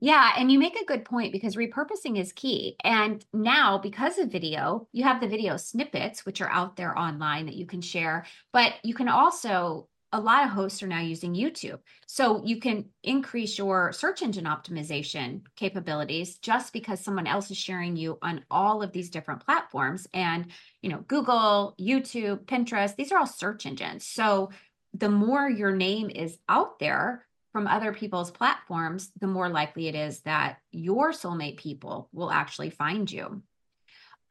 yeah, 0.00 0.32
and 0.36 0.50
you 0.52 0.60
make 0.60 0.80
a 0.80 0.84
good 0.84 1.04
point 1.04 1.32
because 1.32 1.56
repurposing 1.56 2.20
is 2.20 2.32
key. 2.32 2.76
And 2.84 3.24
now, 3.32 3.78
because 3.78 4.18
of 4.18 4.30
video, 4.30 4.86
you 4.92 5.02
have 5.02 5.20
the 5.20 5.26
video 5.26 5.56
snippets, 5.56 6.24
which 6.24 6.40
are 6.40 6.50
out 6.50 6.76
there 6.76 6.96
online 6.96 7.46
that 7.46 7.56
you 7.56 7.66
can 7.66 7.80
share, 7.80 8.24
but 8.52 8.74
you 8.84 8.94
can 8.94 9.08
also 9.08 9.88
a 10.12 10.20
lot 10.20 10.44
of 10.44 10.50
hosts 10.50 10.82
are 10.82 10.86
now 10.86 11.00
using 11.00 11.34
YouTube. 11.34 11.80
So 12.06 12.42
you 12.44 12.60
can 12.60 12.86
increase 13.02 13.58
your 13.58 13.92
search 13.92 14.22
engine 14.22 14.46
optimization 14.46 15.42
capabilities 15.54 16.38
just 16.38 16.72
because 16.72 17.00
someone 17.00 17.26
else 17.26 17.50
is 17.50 17.58
sharing 17.58 17.96
you 17.96 18.18
on 18.22 18.44
all 18.50 18.82
of 18.82 18.92
these 18.92 19.10
different 19.10 19.44
platforms. 19.44 20.06
And, 20.14 20.46
you 20.80 20.88
know, 20.88 21.04
Google, 21.08 21.74
YouTube, 21.78 22.46
Pinterest, 22.46 22.96
these 22.96 23.12
are 23.12 23.18
all 23.18 23.26
search 23.26 23.66
engines. 23.66 24.06
So 24.06 24.50
the 24.94 25.10
more 25.10 25.48
your 25.48 25.72
name 25.72 26.08
is 26.10 26.38
out 26.48 26.78
there 26.78 27.26
from 27.52 27.66
other 27.66 27.92
people's 27.92 28.30
platforms, 28.30 29.10
the 29.20 29.26
more 29.26 29.48
likely 29.48 29.88
it 29.88 29.94
is 29.94 30.20
that 30.20 30.58
your 30.70 31.12
soulmate 31.12 31.58
people 31.58 32.08
will 32.12 32.30
actually 32.30 32.70
find 32.70 33.10
you. 33.10 33.42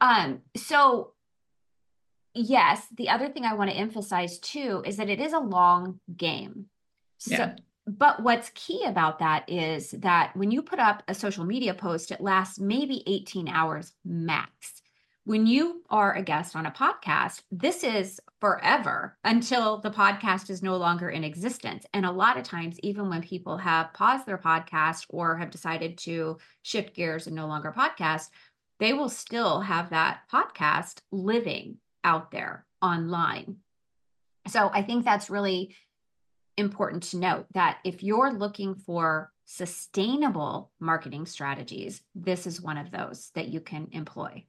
Um, 0.02 0.42
so 0.56 1.14
yes, 2.38 2.88
the 2.96 3.10
other 3.10 3.30
thing 3.30 3.46
I 3.46 3.54
want 3.54 3.70
to 3.72 3.76
emphasize 3.78 4.40
too 4.40 4.84
is 4.86 4.98
that 4.98 5.10
it 5.10 5.20
is 5.20 5.34
a 5.34 5.40
long 5.40 6.00
game. 6.16 6.68
So, 7.18 7.36
yeah. 7.36 7.56
but 7.86 8.22
what's 8.22 8.52
key 8.54 8.84
about 8.86 9.20
that 9.20 9.50
is 9.50 9.92
that 9.92 10.36
when 10.36 10.52
you 10.52 10.62
put 10.62 10.80
up 10.80 11.04
a 11.08 11.16
social 11.16 11.46
media 11.46 11.74
post, 11.74 12.12
it 12.12 12.22
lasts 12.22 12.60
maybe 12.60 13.04
18 13.08 13.48
hours 13.48 13.94
max. 14.06 14.82
When 15.24 15.46
you 15.46 15.84
are 15.90 16.14
a 16.14 16.22
guest 16.22 16.56
on 16.56 16.66
a 16.66 16.72
podcast, 16.72 17.42
this 17.52 17.84
is 17.84 18.22
forever 18.40 19.18
until 19.26 19.80
the 19.80 19.92
podcast 19.92 20.50
is 20.50 20.64
no 20.64 20.78
longer 20.78 21.10
in 21.10 21.26
existence. 21.26 21.86
And 21.94 22.06
a 22.06 22.12
lot 22.12 22.38
of 22.38 22.44
times, 22.44 22.80
even 22.80 23.10
when 23.10 23.22
people 23.22 23.58
have 23.58 23.92
paused 23.94 24.26
their 24.26 24.38
podcast 24.38 25.06
or 25.10 25.36
have 25.38 25.52
decided 25.52 25.98
to 26.00 26.38
shift 26.62 26.96
gears 26.96 27.28
and 27.28 27.36
no 27.36 27.48
longer 27.48 27.74
podcast, 27.78 28.30
they 28.80 28.94
will 28.94 29.10
still 29.10 29.60
have 29.60 29.90
that 29.90 30.22
podcast 30.32 31.00
living 31.12 31.78
out 32.08 32.32
there 32.32 32.66
online. 32.82 33.58
So 34.48 34.72
I 34.74 34.82
think 34.82 35.04
that's 35.04 35.30
really 35.30 35.76
important 36.56 37.04
to 37.04 37.18
note 37.18 37.48
that 37.54 37.80
if 37.84 38.02
you're 38.02 38.32
looking 38.32 38.76
for 38.76 39.30
sustainable 39.46 40.72
marketing 40.80 41.26
strategies, 41.26 42.02
this 42.16 42.48
is 42.48 42.62
one 42.62 42.78
of 42.78 42.92
those 42.92 43.30
that 43.36 43.50
you 43.50 43.60
can 43.60 43.90
employ. 43.92 44.46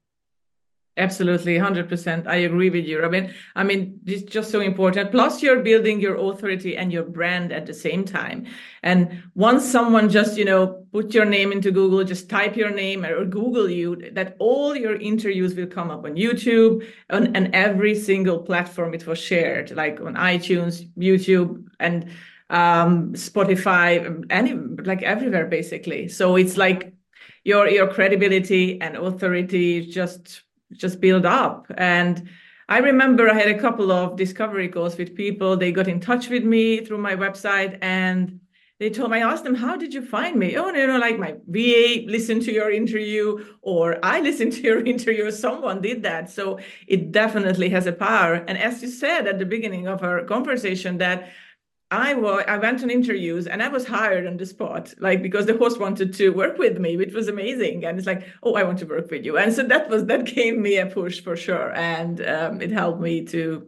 Absolutely, 0.99 1.57
100%. 1.57 2.27
I 2.27 2.35
agree 2.39 2.71
with 2.71 2.85
you, 2.85 3.01
Robin. 3.01 3.33
I 3.55 3.63
mean, 3.63 4.01
it's 4.05 4.25
just 4.25 4.51
so 4.51 4.61
important. 4.61 5.13
Plus, 5.13 5.41
you're 5.41 5.63
building 5.63 6.01
your 6.01 6.17
authority 6.17 6.77
and 6.77 6.93
your 6.93 7.05
brand 7.05 7.53
at 7.53 7.67
the 7.67 7.73
same 7.73 8.05
time. 8.05 8.47
And 8.83 9.23
once 9.37 9.65
someone 9.65 10.09
just, 10.11 10.37
you 10.37 10.45
know, 10.45 10.85
put 10.93 11.15
your 11.15 11.25
name 11.25 11.53
into 11.53 11.71
Google, 11.71 12.03
just 12.03 12.29
type 12.29 12.57
your 12.57 12.71
name 12.71 13.05
or 13.05 13.25
Google 13.25 13.71
you, 13.71 14.11
that 14.13 14.35
all 14.41 14.75
your 14.77 14.97
interviews 14.97 15.55
will 15.55 15.69
come 15.69 15.89
up 15.93 16.05
on 16.05 16.17
YouTube 16.17 16.85
on, 17.11 17.35
and 17.37 17.55
every 17.55 17.95
single 17.95 18.41
platform 18.41 18.93
it 18.93 19.07
was 19.07 19.21
shared, 19.21 19.71
like 19.71 20.01
on 20.01 20.17
iTunes, 20.17 20.85
YouTube, 20.97 21.65
and 21.79 22.11
um, 22.51 23.13
Spotify, 23.13 24.25
any 24.31 24.55
like 24.55 25.03
everywhere 25.03 25.47
basically. 25.47 26.09
So 26.09 26.35
it's 26.35 26.57
like 26.57 26.93
your 27.45 27.69
your 27.69 27.87
credibility 27.87 28.81
and 28.81 28.97
authority 28.97 29.87
just 29.87 30.43
just 30.73 31.01
build 31.01 31.27
up. 31.27 31.67
And 31.77 32.29
I 32.69 32.79
remember 32.79 33.31
I 33.31 33.35
had 33.35 33.49
a 33.49 33.59
couple 33.59 33.91
of 33.91 34.17
discovery 34.17 34.69
calls 34.69 34.97
with 34.99 35.15
people. 35.15 35.57
They 35.57 35.73
got 35.73 35.89
in 35.89 36.01
touch 36.01 36.29
with 36.29 36.45
me 36.45 36.85
through 36.85 36.99
my 36.99 37.17
website 37.17 37.79
and 37.81 38.41
they 38.79 38.91
told 38.91 39.11
me, 39.11 39.19
I 39.19 39.33
asked 39.33 39.43
them, 39.43 39.57
how 39.57 39.77
did 39.77 39.93
you 39.93 40.03
find 40.03 40.37
me? 40.37 40.57
Oh, 40.57 40.69
you 40.69 40.87
know, 40.87 40.99
like 40.99 41.19
my 41.19 41.35
VA 41.49 42.05
listened 42.07 42.43
to 42.43 42.53
your 42.53 42.71
interview 42.71 43.45
or 43.63 43.99
I 44.05 44.21
listened 44.21 44.53
to 44.53 44.61
your 44.61 44.85
interview. 44.85 45.31
Someone 45.33 45.81
did 45.81 46.03
that. 46.05 46.31
So 46.31 46.61
it 46.87 47.11
definitely 47.11 47.71
has 47.71 47.87
a 47.87 47.93
power. 47.93 48.35
And 48.35 48.57
as 48.57 48.81
you 48.83 48.89
said 48.89 49.27
at 49.27 49.41
the 49.41 49.47
beginning 49.47 49.89
of 49.89 50.05
our 50.05 50.23
conversation, 50.25 50.99
that 50.99 51.31
I 51.91 52.13
was 52.15 52.45
I 52.47 52.59
went 52.59 52.83
on 52.83 52.91
interviews 52.91 53.47
and 53.47 53.63
I 53.63 53.69
was 53.69 53.87
hired 53.87 54.27
on 54.27 54.37
the 54.37 54.45
spot, 54.45 54.93
like 54.99 55.23
because 55.23 55.47
the 55.47 55.57
host 55.57 55.81
wanted 55.81 56.13
to 56.15 56.31
work 56.31 56.59
with 56.59 56.79
me, 56.79 56.97
which 56.97 57.15
was 57.15 57.29
amazing. 57.29 57.85
And 57.85 57.97
it's 57.97 58.07
like, 58.07 58.27
oh, 58.43 58.55
I 58.55 58.63
want 58.63 58.79
to 58.81 58.87
work 58.87 59.11
with 59.11 59.25
you, 59.25 59.39
and 59.39 59.53
so 59.53 59.63
that 59.63 59.89
was 59.89 60.05
that 60.07 60.25
gave 60.27 60.59
me 60.59 60.77
a 60.79 60.87
push 60.87 61.21
for 61.21 61.37
sure, 61.37 61.73
and 61.75 62.21
um, 62.27 62.61
it 62.61 62.71
helped 62.71 63.01
me 63.01 63.25
to 63.27 63.67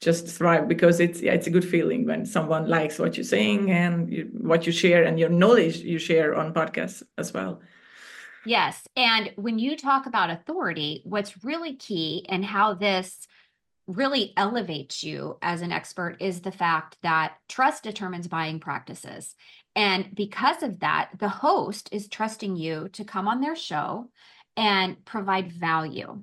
just 0.00 0.28
thrive 0.28 0.68
because 0.68 1.00
it's 1.00 1.20
yeah, 1.20 1.32
it's 1.32 1.48
a 1.48 1.50
good 1.50 1.64
feeling 1.64 2.06
when 2.06 2.24
someone 2.24 2.68
likes 2.68 2.98
what 2.98 3.16
you're 3.16 3.24
saying 3.24 3.70
and 3.70 4.12
you, 4.12 4.30
what 4.32 4.66
you 4.66 4.72
share 4.72 5.02
and 5.04 5.18
your 5.18 5.30
knowledge 5.30 5.78
you 5.78 5.98
share 5.98 6.36
on 6.36 6.54
podcasts 6.54 7.02
as 7.18 7.32
well. 7.34 7.60
Yes, 8.44 8.86
and 8.96 9.32
when 9.34 9.58
you 9.58 9.76
talk 9.76 10.06
about 10.06 10.30
authority, 10.30 11.02
what's 11.04 11.42
really 11.44 11.74
key 11.74 12.24
and 12.28 12.44
how 12.44 12.74
this 12.74 13.26
really 13.86 14.32
elevates 14.36 15.04
you 15.04 15.38
as 15.42 15.62
an 15.62 15.72
expert 15.72 16.16
is 16.20 16.40
the 16.40 16.52
fact 16.52 16.96
that 17.02 17.36
trust 17.48 17.82
determines 17.84 18.28
buying 18.28 18.60
practices. 18.60 19.34
And 19.74 20.14
because 20.14 20.62
of 20.62 20.80
that, 20.80 21.10
the 21.18 21.28
host 21.28 21.88
is 21.92 22.08
trusting 22.08 22.56
you 22.56 22.88
to 22.94 23.04
come 23.04 23.28
on 23.28 23.40
their 23.40 23.56
show 23.56 24.10
and 24.56 25.04
provide 25.04 25.52
value. 25.52 26.22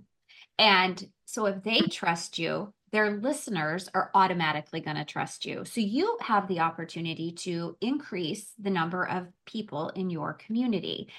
And 0.57 1.07
so 1.25 1.45
if 1.45 1.63
they 1.63 1.81
trust 1.81 2.37
you, 2.37 2.73
their 2.91 3.17
listeners 3.17 3.89
are 3.93 4.11
automatically 4.13 4.81
going 4.81 4.97
to 4.97 5.05
trust 5.05 5.45
you. 5.45 5.65
So 5.65 5.81
you 5.81 6.17
have 6.21 6.47
the 6.47 6.59
opportunity 6.59 7.31
to 7.31 7.75
increase 7.81 8.51
the 8.59 8.69
number 8.69 9.07
of 9.07 9.27
people 9.45 9.89
in 9.89 10.09
your 10.09 10.33
community. 10.33 11.09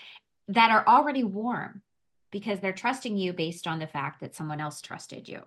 that 0.48 0.70
are 0.70 0.86
already 0.86 1.24
warm 1.24 1.82
because 2.30 2.60
they're 2.60 2.72
trusting 2.72 3.16
you 3.16 3.32
based 3.32 3.66
on 3.66 3.78
the 3.78 3.86
fact 3.86 4.20
that 4.20 4.34
someone 4.34 4.60
else 4.60 4.80
trusted 4.80 5.28
you. 5.28 5.40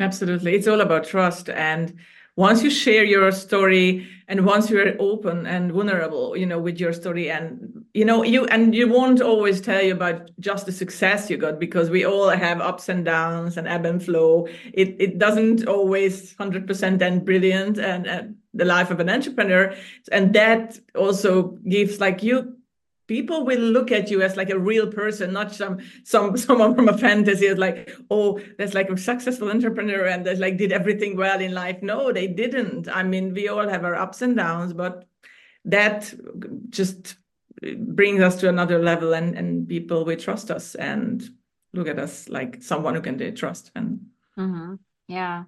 Absolutely. 0.00 0.54
It's 0.54 0.66
all 0.66 0.80
about 0.80 1.04
trust. 1.04 1.48
And 1.48 1.94
once 2.36 2.62
you 2.64 2.70
share 2.70 3.04
your 3.04 3.30
story 3.30 4.08
and 4.26 4.44
once 4.44 4.68
you're 4.68 5.00
open 5.00 5.46
and 5.46 5.70
vulnerable, 5.70 6.36
you 6.36 6.46
know, 6.46 6.58
with 6.58 6.80
your 6.80 6.92
story 6.92 7.30
and, 7.30 7.84
you 7.94 8.04
know, 8.04 8.24
you, 8.24 8.44
and 8.46 8.74
you 8.74 8.88
won't 8.88 9.20
always 9.20 9.60
tell 9.60 9.80
you 9.80 9.92
about 9.92 10.30
just 10.40 10.66
the 10.66 10.72
success 10.72 11.30
you 11.30 11.36
got 11.36 11.60
because 11.60 11.90
we 11.90 12.04
all 12.04 12.28
have 12.30 12.60
ups 12.60 12.88
and 12.88 13.04
downs 13.04 13.56
and 13.56 13.68
ebb 13.68 13.86
and 13.86 14.02
flow. 14.04 14.48
It, 14.72 14.96
it 14.98 15.18
doesn't 15.18 15.68
always 15.68 16.34
100% 16.34 17.00
end 17.00 17.24
brilliant 17.24 17.78
and, 17.78 18.06
and 18.06 18.36
the 18.52 18.64
life 18.64 18.90
of 18.90 18.98
an 18.98 19.08
entrepreneur. 19.08 19.74
And 20.10 20.34
that 20.34 20.78
also 20.96 21.58
gives 21.68 22.00
like 22.00 22.22
you 22.24 22.56
people 23.06 23.44
will 23.44 23.60
look 23.60 23.92
at 23.92 24.10
you 24.10 24.22
as 24.22 24.36
like 24.36 24.50
a 24.50 24.58
real 24.58 24.86
person 24.86 25.32
not 25.32 25.52
some 25.52 25.78
some 26.04 26.36
someone 26.46 26.74
from 26.74 26.88
a 26.88 26.96
fantasy 26.96 27.46
is 27.46 27.58
like 27.58 27.90
oh 28.10 28.40
there's 28.58 28.74
like 28.74 28.90
a 28.90 28.96
successful 28.96 29.50
entrepreneur 29.50 30.06
and 30.06 30.24
there's 30.24 30.40
like 30.40 30.56
did 30.56 30.72
everything 30.72 31.16
well 31.16 31.40
in 31.40 31.52
life. 31.52 31.82
No 31.82 32.12
they 32.12 32.26
didn't. 32.26 32.88
I 32.88 33.02
mean 33.02 33.34
we 33.34 33.48
all 33.48 33.68
have 33.68 33.84
our 33.84 33.94
ups 33.94 34.22
and 34.22 34.36
downs 34.36 34.72
but 34.72 35.06
that 35.64 36.12
just 36.70 37.16
brings 37.78 38.20
us 38.20 38.36
to 38.36 38.48
another 38.48 38.78
level 38.78 39.14
and 39.14 39.36
and 39.36 39.68
people 39.68 40.04
will 40.04 40.16
trust 40.16 40.50
us 40.50 40.74
and 40.74 41.22
look 41.72 41.88
at 41.88 41.98
us 41.98 42.28
like 42.28 42.62
someone 42.62 42.94
who 42.94 43.00
can 43.00 43.16
they 43.16 43.30
trust 43.30 43.70
and 43.74 44.00
mm-hmm. 44.38 44.74
yeah 45.08 45.44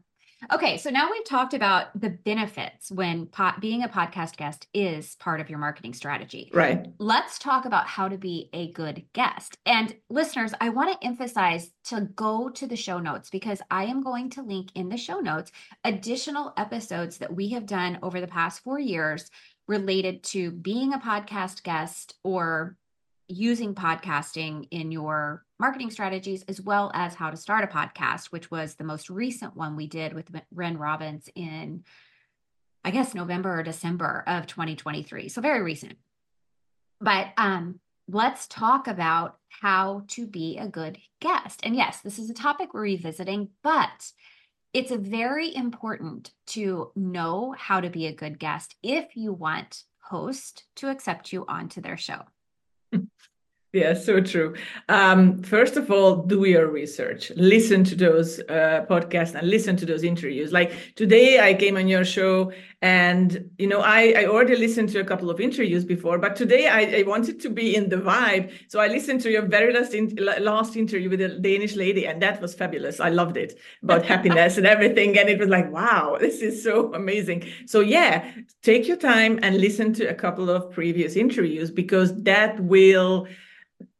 Okay, 0.53 0.79
so 0.79 0.91
now 0.91 1.11
we've 1.11 1.25
talked 1.25 1.55
about 1.55 1.99
the 1.99 2.11
benefits 2.11 2.91
when 2.91 3.29
being 3.61 3.83
a 3.83 3.89
podcast 3.89 4.37
guest 4.37 4.67
is 4.73 5.17
part 5.17 5.41
of 5.41 5.51
your 5.51 5.59
marketing 5.59 5.93
strategy. 5.93 6.51
Right. 6.53 6.87
Let's 6.99 7.39
talk 7.39 7.65
about 7.65 7.87
how 7.87 8.09
to 8.09 8.17
be 8.17 8.51
a 8.53 8.71
good 8.73 9.05
guest. 9.13 9.57
And 9.67 9.95
listeners, 10.09 10.55
I 10.61 10.69
want 10.69 10.93
to 10.93 11.07
emphasize 11.07 11.71
to 11.87 12.03
go 12.15 12.49
to 12.51 12.67
the 12.67 12.77
show 12.77 12.99
notes 12.99 13.31
because 13.31 13.61
I 13.71 13.85
am 13.85 14.03
going 14.03 14.31
to 14.31 14.43
link 14.43 14.71
in 14.75 14.89
the 14.89 14.97
show 14.97 15.19
notes 15.19 15.51
additional 15.85 16.53
episodes 16.57 17.19
that 17.19 17.35
we 17.35 17.51
have 17.51 17.67
done 17.67 17.99
over 18.03 18.21
the 18.21 18.27
past 18.27 18.63
four 18.63 18.79
years 18.79 19.31
related 19.67 20.23
to 20.23 20.51
being 20.53 20.93
a 20.93 20.99
podcast 20.99 21.63
guest 21.65 22.15
or 22.23 22.77
using 23.29 23.75
podcasting 23.75 24.69
in 24.71 24.93
your 24.93 25.45
marketing 25.59 25.91
strategies 25.91 26.43
as 26.49 26.61
well 26.61 26.91
as 26.95 27.15
how 27.15 27.31
to 27.31 27.37
start 27.37 27.65
a 27.65 27.67
podcast, 27.67 28.27
which 28.27 28.51
was 28.51 28.75
the 28.75 28.85
most 28.85 29.11
recent 29.11 29.57
one 29.57 29.77
we 29.77 29.87
did 29.87 30.13
with 30.13 30.31
Ren 30.53 30.79
Robbins 30.79 31.29
in, 31.35 31.85
I 32.85 32.91
guess, 32.91 33.15
November 33.15 33.59
or 33.59 33.63
December 33.63 34.23
of 34.27 34.47
2023. 34.47 35.29
So 35.29 35.41
very 35.41 35.63
recent. 35.63 35.97
But 37.01 37.29
um, 37.37 37.81
let's 38.09 38.47
talk 38.47 38.87
about 38.87 39.39
how 39.49 40.05
to 40.09 40.27
be 40.27 40.59
a 40.59 40.69
good 40.69 40.99
guest. 41.21 41.61
And 41.63 41.75
yes, 41.75 42.01
this 42.01 42.19
is 42.19 42.31
a 42.31 42.35
topic 42.35 42.73
we're 42.73 42.83
revisiting, 42.83 43.49
but 43.63 44.13
it's 44.73 44.93
very 44.93 45.55
important 45.55 46.33
to 46.49 46.93
know 46.95 47.55
how 47.59 47.81
to 47.81 47.91
be 47.91 48.07
a 48.07 48.15
good 48.15 48.39
guest 48.39 48.77
if 48.83 49.17
you 49.17 49.33
want 49.33 49.85
host 50.01 50.65
to 50.77 50.89
accept 50.89 51.33
you 51.33 51.45
onto 51.49 51.81
their 51.81 51.97
show. 51.97 52.23
Yeah, 53.77 53.93
so 53.93 54.23
true. 54.23 54.55
Um, 54.89 55.43
first 55.43 55.77
of 55.77 55.91
all, 55.91 56.23
do 56.23 56.47
your 56.47 56.69
research. 56.69 57.31
Listen 57.37 57.85
to 57.85 57.95
those 57.95 58.41
uh, 58.49 58.87
podcasts 58.89 59.35
and 59.35 59.51
listen 59.51 59.77
to 59.77 59.85
those 59.85 60.03
interviews. 60.03 60.51
Like 60.51 60.95
today, 60.95 61.47
I 61.47 61.53
came 61.53 61.77
on 61.77 61.87
your 61.87 62.03
show, 62.03 62.53
and 62.81 63.51
you 63.59 63.67
know, 63.67 63.83
I, 63.83 64.15
I 64.17 64.25
already 64.25 64.57
listened 64.57 64.89
to 64.91 65.01
a 65.01 65.05
couple 65.05 65.29
of 65.29 65.41
interviews 65.41 65.85
before, 65.85 66.17
but 66.19 66.37
today 66.37 66.69
I, 66.69 67.01
I 67.01 67.03
wanted 67.03 67.39
to 67.43 67.51
be 67.51 67.77
in 67.77 67.91
the 67.91 67.99
vibe, 67.99 68.51
so 68.69 68.81
I 68.81 68.87
listened 68.87 69.21
to 69.23 69.31
your 69.31 69.43
very 69.43 69.75
last 69.75 69.93
in, 69.93 70.17
last 70.41 70.75
interview 70.75 71.11
with 71.11 71.21
a 71.21 71.29
Danish 71.29 71.77
lady, 71.77 72.07
and 72.07 72.23
that 72.23 72.41
was 72.41 72.55
fabulous. 72.55 72.99
I 72.99 73.11
loved 73.11 73.37
it 73.37 73.59
about 73.83 74.07
happiness 74.15 74.57
and 74.57 74.67
everything, 74.67 75.19
and 75.19 75.29
it 75.29 75.39
was 75.39 75.51
like, 75.51 75.71
wow, 75.71 76.17
this 76.19 76.41
is 76.41 76.65
so 76.65 76.95
amazing. 76.95 77.47
So 77.67 77.81
yeah, 77.81 78.33
take 78.63 78.89
your 78.89 78.97
time 78.97 79.39
and 79.43 79.59
listen 79.59 79.93
to 79.95 80.07
a 80.07 80.15
couple 80.15 80.49
of 80.49 80.73
previous 80.73 81.15
interviews 81.15 81.71
because 81.71 82.23
that 82.23 82.59
will 82.59 83.29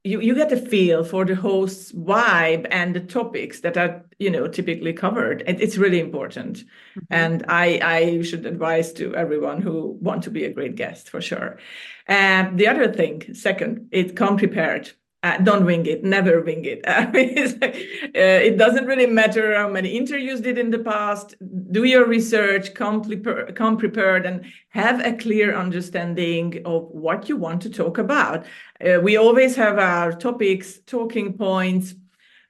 you, 0.07 0.21
you 0.21 0.35
get 0.35 0.53
a 0.53 0.57
feel 0.57 1.05
for 1.05 1.25
the 1.25 1.35
host's 1.35 1.93
vibe 1.93 2.67
and 2.71 2.95
the 2.95 3.01
topics 3.01 3.61
that 3.61 3.77
are 3.77 4.05
you 4.19 4.31
know 4.31 4.47
typically 4.49 4.93
covered. 4.93 5.43
It, 5.47 5.61
it's 5.61 5.77
really 5.77 6.01
important. 6.01 6.59
Mm-hmm. 6.59 7.15
and 7.23 7.45
i 7.49 7.67
i 7.83 8.23
should 8.23 8.47
advise 8.47 8.93
to 8.95 9.15
everyone 9.15 9.61
who 9.61 9.99
want 10.01 10.23
to 10.25 10.31
be 10.31 10.45
a 10.45 10.53
great 10.53 10.77
guest 10.77 11.11
for 11.11 11.21
sure. 11.21 11.59
And 12.07 12.59
the 12.59 12.69
other 12.69 12.93
thing 12.93 13.35
second 13.35 13.89
it 13.91 14.17
come 14.17 14.37
prepared 14.37 14.93
uh, 15.23 15.39
don't 15.39 15.65
wing 15.65 15.87
it. 15.87 16.05
Never 16.05 16.41
wing 16.43 16.65
it. 16.65 16.85
Uh, 18.17 18.41
it 18.49 18.57
doesn't 18.57 18.87
really 18.87 19.07
matter 19.07 19.55
how 19.55 19.69
many 19.69 19.91
interviews 19.91 20.41
did 20.41 20.57
in 20.57 20.71
the 20.71 20.79
past. 20.79 21.35
Do 21.71 21.85
your 21.85 22.07
research 22.07 22.73
come, 22.73 23.03
pre- 23.03 23.53
come 23.53 23.77
prepared 23.77 24.25
and 24.25 24.47
have 24.71 25.05
a 25.05 25.13
clear 25.13 25.55
understanding 25.55 26.63
of 26.65 26.89
what 26.93 27.29
you 27.29 27.37
want 27.37 27.61
to 27.63 27.71
talk 27.71 27.99
about. 27.99 28.47
Uh, 28.81 29.01
we 29.03 29.19
always 29.19 29.55
have 29.57 29.79
our 29.79 30.13
topics 30.13 30.79
talking 30.87 31.35
points 31.35 31.95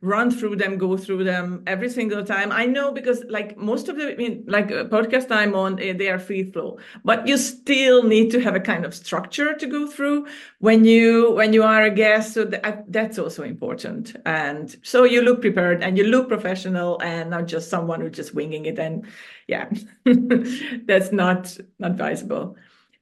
run 0.07 0.31
through 0.31 0.57
them, 0.57 0.79
go 0.79 0.97
through 0.97 1.25
them 1.25 1.63
every 1.67 1.91
single 1.91 2.25
time. 2.25 2.53
I 2.53 2.65
know 2.65 2.93
because 2.93 3.25
like 3.29 3.57
most 3.57 3.89
of 3.89 3.97
the, 3.97 4.13
I 4.13 4.15
mean, 4.17 4.45
like 4.47 4.71
uh, 4.71 4.85
podcast 4.85 5.31
I'm 5.31 5.55
on, 5.55 5.81
eh, 5.81 5.93
they 5.93 6.09
are 6.09 6.19
free 6.19 6.45
flow, 6.51 6.79
but 7.05 7.27
you 7.27 7.37
still 7.37 8.05
need 8.05 8.31
to 8.31 8.41
have 8.41 8.55
a 8.55 8.61
kind 8.61 8.85
of 8.85 8.95
structure 8.95 9.55
to 9.55 9.67
go 9.67 9.87
through 9.87 10.27
when 10.61 10.85
you 10.85 11.33
when 11.33 11.53
you 11.53 11.65
are 11.65 11.83
a 11.83 11.91
guest. 11.91 12.35
So 12.35 12.45
that, 12.45 12.91
that's 12.93 13.19
also 13.19 13.43
important. 13.43 14.17
And 14.25 14.75
so 14.83 15.05
you 15.05 15.23
look 15.23 15.41
prepared 15.41 15.83
and 15.83 15.99
you 15.99 16.05
look 16.05 16.29
professional 16.29 17.03
and 17.03 17.31
not 17.31 17.47
just 17.47 17.69
someone 17.69 18.01
who's 18.01 18.17
just 18.17 18.35
winging 18.35 18.67
it. 18.67 18.79
And 18.79 19.07
yeah, 19.49 19.69
that's 20.05 21.11
not 21.11 21.59
not 21.79 21.91
advisable 21.91 22.57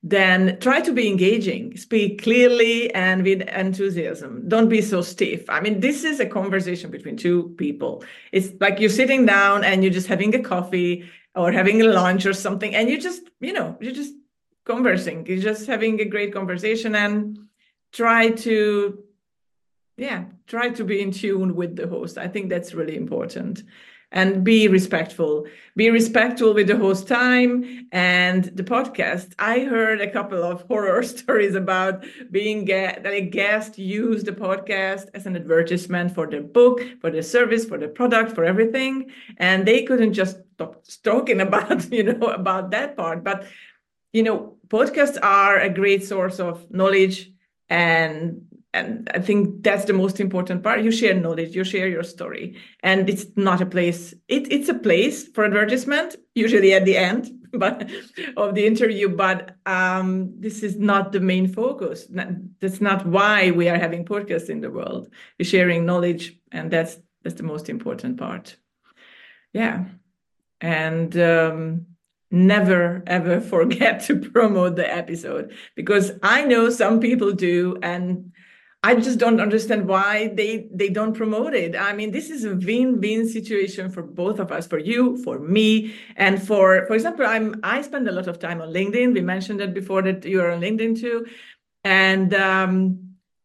then 0.06 0.58
try 0.60 0.82
to 0.82 0.92
be 0.92 1.08
engaging, 1.08 1.74
speak 1.78 2.22
clearly 2.22 2.92
and 2.94 3.22
with 3.22 3.40
enthusiasm. 3.40 4.46
Don't 4.46 4.68
be 4.68 4.82
so 4.82 5.00
stiff. 5.00 5.48
I 5.48 5.60
mean, 5.60 5.80
this 5.80 6.04
is 6.04 6.20
a 6.20 6.26
conversation 6.26 6.90
between 6.90 7.16
two 7.16 7.54
people. 7.56 8.04
It's 8.30 8.50
like 8.60 8.80
you're 8.80 8.90
sitting 8.90 9.24
down 9.24 9.64
and 9.64 9.82
you're 9.82 9.94
just 9.94 10.06
having 10.06 10.34
a 10.34 10.42
coffee 10.42 11.10
or 11.34 11.50
having 11.50 11.80
a 11.80 11.86
lunch 11.86 12.26
or 12.26 12.34
something, 12.34 12.74
and 12.74 12.90
you 12.90 13.00
just, 13.00 13.22
you 13.40 13.54
know, 13.54 13.78
you're 13.80 13.94
just 13.94 14.12
conversing. 14.66 15.26
You're 15.26 15.38
just 15.38 15.66
having 15.66 15.98
a 16.00 16.04
great 16.04 16.34
conversation 16.34 16.94
and 16.94 17.38
try 17.90 18.30
to, 18.30 19.02
yeah, 19.96 20.26
try 20.46 20.68
to 20.68 20.84
be 20.84 21.00
in 21.00 21.12
tune 21.12 21.56
with 21.56 21.76
the 21.76 21.88
host. 21.88 22.18
I 22.18 22.28
think 22.28 22.50
that's 22.50 22.74
really 22.74 22.94
important 22.94 23.62
and 24.14 24.44
be 24.44 24.68
respectful. 24.68 25.44
Be 25.76 25.90
respectful 25.90 26.54
with 26.54 26.68
the 26.68 26.76
host 26.76 27.08
time 27.08 27.88
and 27.90 28.44
the 28.44 28.62
podcast. 28.62 29.34
I 29.40 29.60
heard 29.60 30.00
a 30.00 30.10
couple 30.10 30.42
of 30.42 30.62
horror 30.68 31.02
stories 31.02 31.56
about 31.56 32.04
being 32.30 32.64
that 32.66 33.04
a 33.04 33.20
guest 33.20 33.76
used 33.76 34.26
the 34.26 34.32
podcast 34.32 35.08
as 35.14 35.26
an 35.26 35.34
advertisement 35.34 36.14
for 36.14 36.28
their 36.28 36.42
book, 36.42 36.80
for 37.00 37.10
their 37.10 37.22
service, 37.22 37.64
for 37.64 37.76
their 37.76 37.88
product, 37.88 38.36
for 38.36 38.44
everything, 38.44 39.10
and 39.38 39.66
they 39.66 39.82
couldn't 39.82 40.12
just 40.12 40.38
stop 40.54 40.84
talking 41.02 41.40
about 41.48 41.92
you 41.92 42.04
know 42.04 42.28
about 42.28 42.70
that 42.70 42.96
part. 42.96 43.24
But 43.24 43.46
you 44.12 44.22
know, 44.22 44.58
podcasts 44.68 45.18
are 45.20 45.58
a 45.58 45.68
great 45.68 46.04
source 46.04 46.38
of 46.38 46.70
knowledge 46.70 47.32
and 47.68 48.46
and 48.74 49.08
I 49.14 49.20
think 49.20 49.62
that's 49.62 49.84
the 49.84 49.92
most 49.92 50.18
important 50.18 50.64
part. 50.64 50.82
You 50.82 50.90
share 50.90 51.14
knowledge, 51.14 51.54
you 51.54 51.62
share 51.62 51.86
your 51.86 52.02
story, 52.02 52.56
and 52.82 53.08
it's 53.08 53.26
not 53.36 53.60
a 53.60 53.66
place. 53.66 54.12
It, 54.26 54.50
it's 54.52 54.68
a 54.68 54.74
place 54.74 55.28
for 55.28 55.44
advertisement, 55.44 56.16
usually 56.34 56.74
at 56.74 56.84
the 56.84 56.96
end, 56.96 57.30
but 57.52 57.88
of 58.36 58.56
the 58.56 58.66
interview. 58.66 59.08
But 59.08 59.56
um, 59.64 60.34
this 60.40 60.64
is 60.64 60.76
not 60.76 61.12
the 61.12 61.20
main 61.20 61.46
focus. 61.46 62.08
That's 62.60 62.80
not 62.80 63.06
why 63.06 63.52
we 63.52 63.68
are 63.68 63.78
having 63.78 64.04
podcasts 64.04 64.50
in 64.50 64.60
the 64.60 64.70
world. 64.70 65.08
We're 65.38 65.46
sharing 65.46 65.86
knowledge, 65.86 66.36
and 66.50 66.68
that's 66.68 66.98
that's 67.22 67.36
the 67.36 67.44
most 67.44 67.68
important 67.68 68.18
part. 68.18 68.56
Yeah, 69.52 69.84
and. 70.60 71.16
Um, 71.16 71.86
never 72.30 73.00
ever 73.06 73.40
forget 73.54 74.00
to 74.00 74.18
promote 74.18 74.74
the 74.74 74.92
episode 74.92 75.52
because 75.76 76.10
I 76.20 76.44
know 76.44 76.68
some 76.68 76.98
people 76.98 77.30
do 77.30 77.78
and 77.80 78.32
I 78.84 78.94
just 78.96 79.18
don't 79.18 79.40
understand 79.40 79.88
why 79.88 80.28
they 80.34 80.68
they 80.70 80.90
don't 80.90 81.14
promote 81.14 81.54
it. 81.54 81.74
I 81.74 81.94
mean, 81.94 82.10
this 82.10 82.28
is 82.28 82.44
a 82.44 82.54
win-win 82.54 83.26
situation 83.26 83.88
for 83.88 84.02
both 84.02 84.38
of 84.38 84.52
us, 84.52 84.66
for 84.66 84.78
you, 84.78 85.16
for 85.24 85.38
me, 85.38 85.94
and 86.16 86.34
for 86.48 86.84
for 86.86 86.94
example, 86.94 87.24
I'm 87.24 87.58
I 87.62 87.80
spend 87.80 88.06
a 88.08 88.12
lot 88.12 88.28
of 88.28 88.38
time 88.38 88.60
on 88.60 88.68
LinkedIn. 88.74 89.14
We 89.14 89.22
mentioned 89.22 89.58
that 89.60 89.72
before 89.72 90.02
that 90.02 90.26
you 90.26 90.42
are 90.42 90.50
on 90.50 90.60
LinkedIn 90.60 91.00
too, 91.00 91.24
and 91.82 92.34
um, 92.34 92.74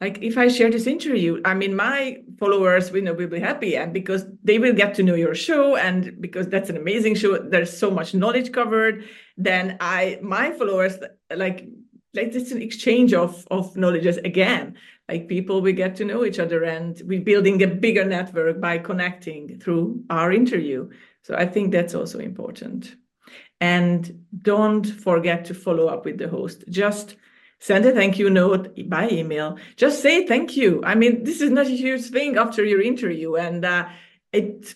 like 0.01 0.21
if 0.21 0.37
I 0.37 0.49
share 0.49 0.69
this 0.69 0.87
interview, 0.87 1.41
I 1.45 1.53
mean, 1.53 1.73
my 1.73 2.17
followers 2.37 2.91
you 2.91 3.01
know 3.01 3.13
will 3.13 3.33
be 3.37 3.39
happy, 3.39 3.77
and 3.77 3.93
because 3.93 4.25
they 4.43 4.59
will 4.59 4.73
get 4.73 4.93
to 4.95 5.03
know 5.03 5.15
your 5.15 5.35
show, 5.35 5.77
and 5.77 6.19
because 6.19 6.49
that's 6.49 6.69
an 6.69 6.75
amazing 6.75 7.15
show, 7.15 7.37
there's 7.37 7.71
so 7.71 7.89
much 7.89 8.13
knowledge 8.13 8.51
covered. 8.51 9.05
Then 9.37 9.77
I 9.79 10.19
my 10.21 10.51
followers 10.51 10.97
like 11.33 11.65
like 12.13 12.35
it's 12.35 12.51
an 12.51 12.61
exchange 12.61 13.13
of 13.13 13.47
of 13.49 13.77
knowledges 13.77 14.17
again 14.17 14.75
like 15.09 15.27
people 15.27 15.59
we 15.59 15.73
get 15.73 15.95
to 15.95 16.05
know 16.05 16.23
each 16.23 16.37
other 16.37 16.63
and 16.63 17.01
we're 17.05 17.21
building 17.21 17.61
a 17.63 17.67
bigger 17.67 18.05
network 18.05 18.61
by 18.61 18.77
connecting 18.77 19.59
through 19.59 20.03
our 20.09 20.31
interview. 20.31 20.87
So 21.23 21.35
i 21.35 21.45
think 21.45 21.71
that's 21.71 21.95
also 21.95 22.19
important. 22.19 22.95
And 23.59 24.25
don't 24.41 24.85
forget 24.85 25.45
to 25.45 25.53
follow 25.53 25.87
up 25.87 26.05
with 26.05 26.17
the 26.17 26.29
host. 26.29 26.63
Just 26.69 27.15
send 27.59 27.85
a 27.85 27.91
thank 27.91 28.19
you 28.19 28.29
note 28.29 28.65
by 28.87 29.09
email. 29.09 29.57
Just 29.75 30.01
say 30.01 30.25
thank 30.27 30.55
you. 30.55 30.81
I 30.85 30.93
mean 30.95 31.23
this 31.23 31.41
is 31.41 31.49
not 31.49 31.65
a 31.65 31.81
huge 31.85 32.05
thing 32.11 32.37
after 32.37 32.63
your 32.63 32.81
interview. 32.81 33.35
And 33.35 33.65
uh, 33.65 33.89
it 34.31 34.75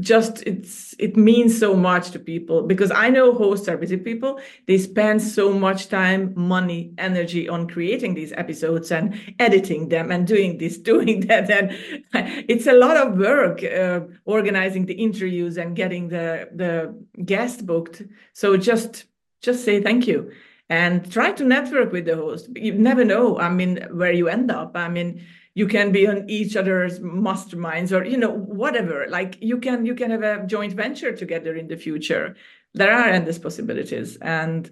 just 0.00 0.42
it's 0.42 0.94
it 0.98 1.16
means 1.16 1.56
so 1.56 1.76
much 1.76 2.10
to 2.10 2.18
people 2.18 2.62
because 2.62 2.90
i 2.90 3.08
know 3.08 3.32
hosts 3.32 3.68
are 3.68 3.76
busy 3.76 3.96
people 3.96 4.40
they 4.66 4.76
spend 4.76 5.22
so 5.22 5.52
much 5.52 5.88
time 5.88 6.32
money 6.34 6.92
energy 6.98 7.48
on 7.48 7.68
creating 7.68 8.12
these 8.14 8.32
episodes 8.32 8.90
and 8.90 9.14
editing 9.38 9.88
them 9.88 10.10
and 10.10 10.26
doing 10.26 10.58
this 10.58 10.78
doing 10.92 11.20
that 11.20 11.48
and 11.48 11.70
it's 12.48 12.66
a 12.66 12.72
lot 12.72 12.96
of 12.96 13.16
work 13.16 13.62
uh, 13.62 14.00
organizing 14.24 14.86
the 14.86 14.94
interviews 14.94 15.56
and 15.56 15.76
getting 15.76 16.08
the 16.08 16.48
the 16.54 16.94
guest 17.24 17.66
booked. 17.66 18.02
So 18.32 18.56
just 18.56 19.04
just 19.40 19.64
say 19.64 19.82
thank 19.82 20.06
you 20.06 20.32
and 20.68 21.10
try 21.12 21.32
to 21.32 21.44
network 21.44 21.92
with 21.92 22.06
the 22.06 22.16
host. 22.16 22.48
You 22.56 22.72
never 22.72 23.04
know 23.04 23.38
i 23.38 23.48
mean 23.48 23.86
where 23.92 24.12
you 24.12 24.28
end 24.28 24.50
up. 24.50 24.72
I 24.74 24.88
mean 24.88 25.24
you 25.54 25.66
can 25.66 25.92
be 25.92 26.06
on 26.06 26.28
each 26.28 26.56
other's 26.56 26.98
masterminds 27.00 27.96
or 27.96 28.04
you 28.04 28.16
know 28.16 28.30
whatever. 28.30 29.06
Like 29.08 29.40
you 29.40 29.58
can 29.58 29.86
you 29.86 29.94
can 29.94 30.10
have 30.10 30.22
a 30.22 30.46
joint 30.46 30.72
venture 30.72 31.12
together 31.14 31.54
in 31.54 31.68
the 31.68 31.76
future. 31.76 32.36
There 32.74 32.92
are 32.92 33.08
endless 33.08 33.38
possibilities. 33.38 34.16
And 34.16 34.70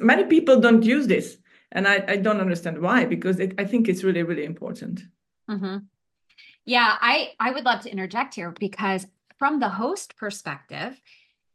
many 0.00 0.24
people 0.24 0.60
don't 0.60 0.82
use 0.82 1.06
this. 1.06 1.38
And 1.72 1.86
i, 1.86 2.02
I 2.08 2.16
don't 2.16 2.40
understand 2.40 2.80
why 2.80 3.04
because 3.04 3.40
it, 3.40 3.54
i 3.58 3.64
think 3.64 3.88
it's 3.88 4.04
really 4.04 4.22
really 4.22 4.44
important. 4.44 5.02
Mm-hmm. 5.50 5.76
yeah 6.64 6.96
i 7.00 7.30
i 7.38 7.52
would 7.52 7.64
love 7.64 7.82
to 7.82 7.90
interject 7.90 8.34
here 8.34 8.52
because 8.58 9.06
from 9.38 9.60
the 9.60 9.68
host 9.68 10.16
perspective 10.16 11.00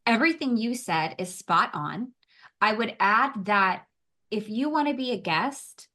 everything 0.05 0.57
you 0.57 0.75
said 0.75 1.15
is 1.17 1.33
spot 1.33 1.71
on. 1.73 2.11
I 2.59 2.73
would 2.73 2.95
add 2.99 3.45
that 3.45 3.85
if 4.29 4.49
you 4.49 4.69
want 4.69 4.87
to 4.87 4.93
be 4.93 5.11
a 5.11 5.17
guest 5.17 5.87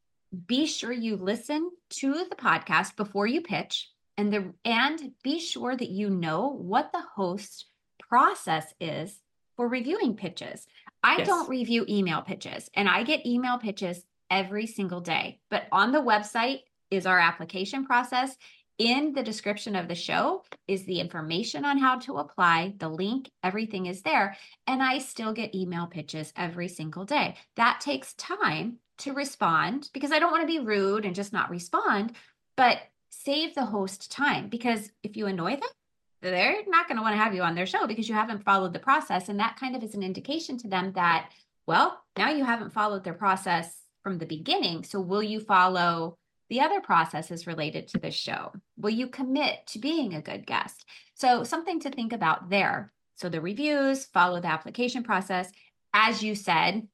be 0.47 0.67
sure 0.67 0.93
you 0.93 1.17
listen 1.17 1.71
to 1.91 2.13
the 2.29 2.37
podcast 2.37 2.97
before 2.97 3.27
you 3.27 3.41
pitch 3.41 3.91
and 4.17 4.33
the 4.33 4.53
and 4.65 5.13
be 5.23 5.39
sure 5.39 5.77
that 5.77 5.91
you 5.91 6.11
know 6.11 6.49
what 6.49 6.93
the 6.93 7.03
host 7.15 7.67
process 8.01 8.73
is 8.81 9.21
for 9.57 9.69
reviewing 9.69 10.17
pitches. 10.17 10.67
I 11.03 11.19
yes. 11.19 11.27
don't 11.27 11.49
review 11.49 11.85
email 11.89 12.23
pitches 12.23 12.71
and 12.75 12.89
I 12.89 13.03
get 13.03 13.27
email 13.27 13.59
pitches 13.59 14.05
every 14.31 14.67
single 14.67 15.01
day. 15.01 15.41
But 15.51 15.65
on 15.73 15.93
the 15.93 16.01
website 16.01 16.61
is 16.91 17.07
our 17.07 17.19
application 17.19 17.85
process. 17.85 18.37
In 18.79 19.15
the 19.15 19.23
description 19.23 19.75
of 19.75 19.89
the 19.89 19.95
show 19.95 20.43
is 20.69 20.85
the 20.85 21.01
information 21.01 21.65
on 21.65 21.79
how 21.79 21.99
to 22.01 22.19
apply, 22.19 22.75
the 22.77 22.91
link, 22.91 23.31
everything 23.43 23.87
is 23.87 24.03
there. 24.03 24.37
And 24.67 24.83
I 24.83 24.99
still 24.99 25.33
get 25.33 25.55
email 25.55 25.87
pitches 25.87 26.33
every 26.37 26.69
single 26.69 27.07
day. 27.07 27.37
That 27.57 27.81
takes 27.81 28.13
time 28.15 28.79
to 28.99 29.13
respond 29.13 29.91
because 29.93 30.13
I 30.13 30.19
don't 30.19 30.33
want 30.33 30.43
to 30.43 30.47
be 30.47 30.65
rude 30.65 31.05
and 31.05 31.15
just 31.15 31.33
not 31.33 31.51
respond, 31.51 32.13
but 32.57 32.79
save 33.11 33.55
the 33.55 33.65
host 33.65 34.11
time 34.11 34.49
because 34.49 34.91
if 35.03 35.17
you 35.17 35.27
annoy 35.27 35.53
them, 35.53 35.69
they're 36.23 36.63
not 36.67 36.89
going 36.89 36.97
to 36.97 37.03
want 37.03 37.13
to 37.13 37.23
have 37.23 37.35
you 37.35 37.43
on 37.43 37.55
their 37.55 37.67
show 37.67 37.87
because 37.87 38.09
you 38.09 38.15
haven't 38.15 38.45
followed 38.45 38.73
the 38.73 38.79
process. 38.79 39.29
And 39.29 39.39
that 39.39 39.59
kind 39.59 39.77
of 39.77 39.83
is 39.83 39.95
an 39.95 40.03
indication 40.03 40.59
to 40.59 40.69
them 40.69 40.93
that, 40.93 41.31
well, 41.67 42.03
now 42.17 42.31
you 42.31 42.45
haven't 42.45 42.73
followed 42.73 43.05
their 43.05 43.15
process 43.15 43.83
from 44.03 44.19
the 44.19 44.27
beginning. 44.27 44.85
So 44.85 45.01
will 45.01 45.23
you 45.23 45.41
follow 45.41 46.17
the 46.49 46.61
other 46.61 46.81
processes 46.81 47.47
related 47.47 47.89
to 47.89 47.99
this 47.99 48.15
show? 48.15 48.53
Will 48.77 48.91
you 48.91 49.09
commit 49.09 49.67
to 49.69 49.79
being 49.79 50.15
a 50.15 50.23
good 50.23 50.47
guest? 50.47 50.85
So 51.15 51.45
something 51.45 51.81
to 51.81 51.91
think 51.91 52.13
about 52.13 52.51
there. 52.51 52.93
So 53.17 53.29
the 53.29 53.41
reviews, 53.41 54.05
follow 54.05 54.41
the 54.41 54.49
application 54.49 55.03
process. 55.03 55.51
As 55.93 56.23
you 56.23 56.35
said, 56.35 56.87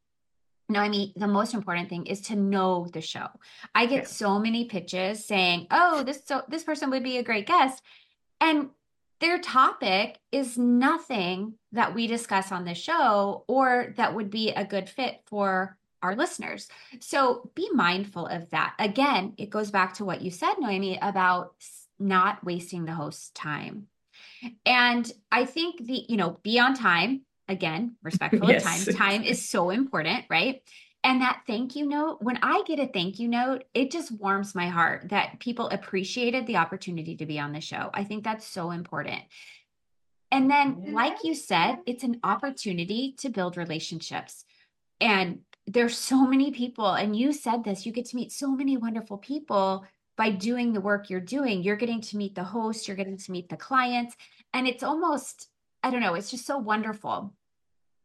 no, 0.73 0.81
I 0.81 0.89
mean, 0.89 1.13
the 1.17 1.27
most 1.27 1.55
important 1.55 1.89
thing 1.89 2.07
is 2.07 2.21
to 2.23 2.37
know 2.37 2.89
the 2.93 3.01
show. 3.01 3.29
I 3.75 3.87
get 3.87 4.05
yeah. 4.05 4.09
so 4.09 4.39
many 4.39 4.65
pitches 4.65 5.25
saying, 5.25 5.67
"Oh, 5.71 6.03
this 6.03 6.23
so 6.25 6.43
this 6.49 6.65
person 6.65 6.91
would 6.91 7.03
be 7.03 7.19
a 7.19 7.23
great 7.23 7.47
guest." 7.47 7.83
And 8.41 8.71
their 9.21 9.39
topic 9.39 10.19
is 10.33 10.59
nothing 10.59 11.55
that 11.71 11.95
we 11.95 12.09
discuss 12.09 12.51
on 12.51 12.65
the 12.65 12.75
show 12.75 13.45
or 13.47 13.95
that 13.97 14.15
would 14.15 14.31
be 14.31 14.51
a 14.51 14.65
good 14.65 14.89
fit 14.89 15.21
for 15.27 15.79
our 16.03 16.17
listeners. 16.17 16.69
So 16.99 17.51
be 17.55 17.71
mindful 17.73 18.27
of 18.27 18.51
that. 18.51 18.75
Again, 18.81 19.35
it 19.39 19.49
goes 19.49 19.71
back 19.71 19.95
to 19.95 20.05
what 20.05 20.23
you 20.23 20.33
said, 20.33 20.55
Noemi, 20.59 20.99
about 21.01 21.55
not 22.01 22.45
wasting 22.45 22.85
the 22.85 22.95
host's 22.95 23.31
time. 23.31 23.87
And 24.67 25.11
I 25.31 25.45
think 25.45 25.87
the, 25.87 26.05
you 26.09 26.17
know, 26.17 26.41
be 26.43 26.59
on 26.59 26.75
time 26.75 27.23
again, 27.49 27.97
respectful 28.03 28.49
yes. 28.49 28.65
of 28.65 28.97
time. 28.97 29.21
Time 29.21 29.23
is 29.23 29.49
so 29.49 29.71
important, 29.71 30.25
right? 30.29 30.63
And 31.05 31.21
that 31.21 31.43
thank 31.49 31.75
you 31.75 31.87
note, 31.87 32.19
when 32.21 32.39
I 32.43 32.63
get 32.65 32.79
a 32.79 32.87
thank 32.87 33.19
you 33.19 33.27
note, 33.27 33.65
it 33.75 33.91
just 33.91 34.13
warms 34.13 34.55
my 34.55 34.69
heart 34.69 35.09
that 35.09 35.41
people 35.41 35.69
appreciated 35.69 36.47
the 36.47 36.59
opportunity 36.59 37.17
to 37.17 37.27
be 37.27 37.41
on 37.41 37.53
the 37.53 37.61
show. 37.61 37.91
I 37.93 38.05
think 38.05 38.23
that's 38.23 38.47
so 38.47 38.71
important. 38.71 39.23
And 40.31 40.51
then, 40.51 40.95
like 40.95 41.25
you 41.25 41.35
said, 41.35 41.79
it's 41.87 42.05
an 42.05 42.21
opportunity 42.23 43.15
to 43.19 43.29
build 43.29 43.57
relationships. 43.57 44.45
And 45.01 45.41
there's 45.67 45.99
so 45.99 46.27
many 46.27 46.53
people, 46.53 46.89
and 46.89 47.15
you 47.15 47.33
said 47.33 47.65
this, 47.65 47.85
you 47.85 47.93
get 47.93 48.07
to 48.07 48.17
meet 48.17 48.33
so 48.33 48.51
many 48.55 48.77
wonderful 48.77 49.19
people 49.19 49.85
by 50.17 50.31
doing 50.31 50.73
the 50.73 50.81
work 50.81 51.11
you're 51.11 51.21
doing. 51.21 51.63
You're 51.63 51.77
getting 51.77 52.01
to 52.01 52.17
meet 52.17 52.35
the 52.35 52.45
host, 52.45 52.87
you're 52.87 52.97
getting 52.97 53.19
to 53.19 53.33
meet 53.33 53.49
the 53.49 53.57
clients. 53.57 54.17
And 54.55 54.67
it's 54.67 54.83
almost, 54.83 55.49
I 55.83 55.90
don't 55.90 56.01
know, 56.01 56.14
it's 56.14 56.31
just 56.31 56.47
so 56.47 56.59
wonderful 56.59 57.33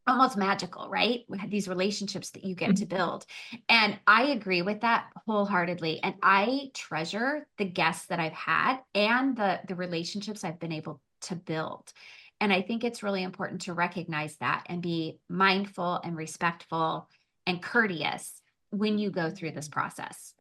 almost 0.08 0.38
magical, 0.38 0.90
right? 0.90 1.26
We 1.28 1.38
have 1.38 1.50
these 1.50 1.68
relationships 1.68 2.30
that 2.32 2.44
you 2.44 2.56
get 2.56 2.78
to 2.78 2.86
mm-hmm. 2.86 2.96
build. 2.96 3.26
And 3.68 4.00
I 4.08 4.28
agree 4.28 4.62
with 4.62 4.82
that 4.82 5.08
wholeheartedly. 5.28 6.02
And 6.02 6.16
I 6.24 6.72
treasure 6.74 7.46
the 7.58 7.66
guests 7.66 8.08
that 8.08 8.20
I've 8.20 8.34
had 8.34 8.80
and 8.96 9.36
the, 9.36 9.60
the 9.68 9.76
relationships 9.76 10.44
I've 10.44 10.60
been 10.60 10.72
able 10.72 11.02
to 11.24 11.36
build. 11.36 11.92
And 12.40 12.54
I 12.54 12.62
think 12.62 12.84
it's 12.84 13.04
really 13.04 13.24
important 13.24 13.62
to 13.62 13.74
recognize 13.74 14.38
that 14.38 14.64
and 14.68 14.82
be 14.82 15.20
mindful 15.28 16.00
and 16.04 16.16
respectful 16.16 17.10
and 17.46 17.62
courteous 17.62 18.42
when 18.70 18.98
you 18.98 19.10
go 19.10 19.30
through 19.30 19.52
this 19.52 19.68
process. 19.68 20.34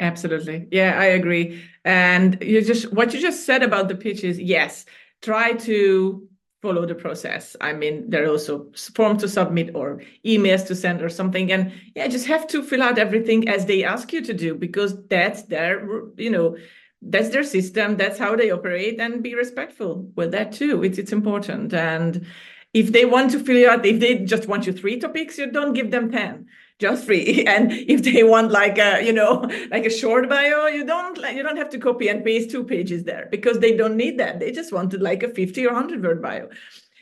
Absolutely. 0.00 0.66
Yeah, 0.70 0.98
I 0.98 1.06
agree. 1.06 1.62
And 1.84 2.38
you 2.40 2.62
just 2.62 2.92
what 2.92 3.12
you 3.12 3.20
just 3.20 3.44
said 3.44 3.64
about 3.64 3.88
the 3.88 3.96
pitches, 3.96 4.38
yes, 4.38 4.84
try 5.22 5.52
to 5.52 6.28
follow 6.60 6.84
the 6.86 6.94
process. 6.94 7.56
I 7.60 7.72
mean, 7.72 8.10
there 8.10 8.24
are 8.24 8.30
also 8.30 8.70
forms 8.94 9.22
to 9.22 9.28
submit 9.28 9.74
or 9.74 10.02
emails 10.26 10.66
to 10.66 10.74
send 10.74 11.02
or 11.02 11.08
something. 11.08 11.52
And 11.52 11.72
yeah, 11.94 12.08
just 12.08 12.26
have 12.26 12.46
to 12.48 12.62
fill 12.62 12.82
out 12.82 12.98
everything 12.98 13.48
as 13.48 13.66
they 13.66 13.84
ask 13.84 14.12
you 14.12 14.22
to 14.22 14.34
do 14.34 14.54
because 14.54 14.96
that's 15.06 15.44
their, 15.44 15.86
you 16.16 16.30
know, 16.30 16.56
that's 17.00 17.28
their 17.28 17.44
system. 17.44 17.96
That's 17.96 18.18
how 18.18 18.34
they 18.34 18.50
operate 18.50 19.00
and 19.00 19.22
be 19.22 19.36
respectful 19.36 20.10
with 20.16 20.32
that 20.32 20.50
too. 20.50 20.82
It's, 20.82 20.98
it's 20.98 21.12
important. 21.12 21.72
And 21.72 22.26
if 22.74 22.90
they 22.90 23.04
want 23.04 23.30
to 23.32 23.38
fill 23.38 23.70
out, 23.70 23.86
if 23.86 24.00
they 24.00 24.18
just 24.18 24.48
want 24.48 24.66
you 24.66 24.72
three 24.72 24.98
topics, 24.98 25.38
you 25.38 25.50
don't 25.50 25.74
give 25.74 25.92
them 25.92 26.10
10 26.10 26.46
just 26.78 27.04
free 27.04 27.44
and 27.46 27.72
if 27.72 28.02
they 28.02 28.22
want 28.22 28.50
like 28.50 28.78
a 28.78 29.04
you 29.04 29.12
know 29.12 29.48
like 29.70 29.84
a 29.84 29.90
short 29.90 30.28
bio 30.28 30.66
you 30.66 30.84
don't 30.84 31.18
you 31.34 31.42
don't 31.42 31.56
have 31.56 31.70
to 31.70 31.78
copy 31.78 32.08
and 32.08 32.24
paste 32.24 32.50
two 32.50 32.64
pages 32.64 33.04
there 33.04 33.28
because 33.30 33.58
they 33.58 33.76
don't 33.76 33.96
need 33.96 34.18
that 34.18 34.40
they 34.40 34.50
just 34.52 34.72
wanted 34.72 35.02
like 35.02 35.22
a 35.22 35.28
50 35.28 35.66
or 35.66 35.72
100 35.72 36.02
word 36.02 36.22
bio 36.22 36.48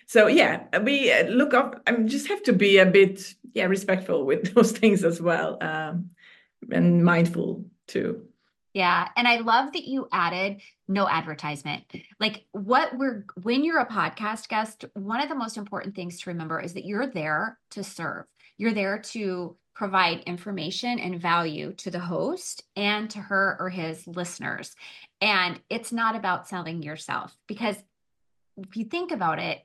so 0.07 0.27
yeah 0.27 0.65
we 0.81 1.13
uh, 1.13 1.25
look 1.25 1.55
up 1.55 1.83
i 1.87 1.93
mean, 1.93 2.09
just 2.09 2.29
have 2.29 2.43
to 2.43 2.53
be 2.53 2.79
a 2.79 2.87
bit 2.87 3.35
yeah 3.53 3.67
respectful 3.67 4.25
with 4.25 4.55
those 4.55 4.73
things 4.73 5.05
as 5.05 5.21
well 5.21 5.59
um, 5.63 6.11
and 6.71 7.05
mindful 7.05 7.65
too 7.87 8.27
yeah. 8.77 9.09
And 9.17 9.27
I 9.27 9.39
love 9.39 9.73
that 9.73 9.89
you 9.89 10.07
added 10.13 10.61
no 10.87 11.09
advertisement. 11.09 11.85
Like 12.21 12.45
what 12.53 12.91
we're, 12.99 13.25
when 13.43 13.65
you're 13.65 13.81
a 13.81 13.87
podcast 13.87 14.49
guest, 14.49 14.85
one 14.93 15.23
of 15.23 15.31
the 15.31 15.35
most 15.35 15.57
important 15.57 15.95
things 15.95 16.21
to 16.21 16.29
remember 16.29 16.61
is 16.61 16.75
that 16.75 16.85
you're 16.85 17.07
there 17.07 17.59
to 17.71 17.83
serve. 17.83 18.27
You're 18.59 18.75
there 18.75 18.99
to 18.99 19.57
provide 19.77 20.21
information 20.21 20.99
and 20.99 21.21
value 21.21 21.71
to 21.75 21.91
the 21.91 22.01
host 22.01 22.65
and 22.77 23.11
to 23.11 23.19
her 23.19 23.59
or 23.61 23.69
his 23.69 24.07
listeners. 24.07 24.75
And 25.21 25.61
it's 25.69 25.93
not 25.93 26.17
about 26.17 26.49
selling 26.49 26.83
yourself 26.83 27.37
because 27.47 27.77
if 28.57 28.75
you 28.75 28.87
think 28.87 29.13
about 29.13 29.39
it, 29.39 29.61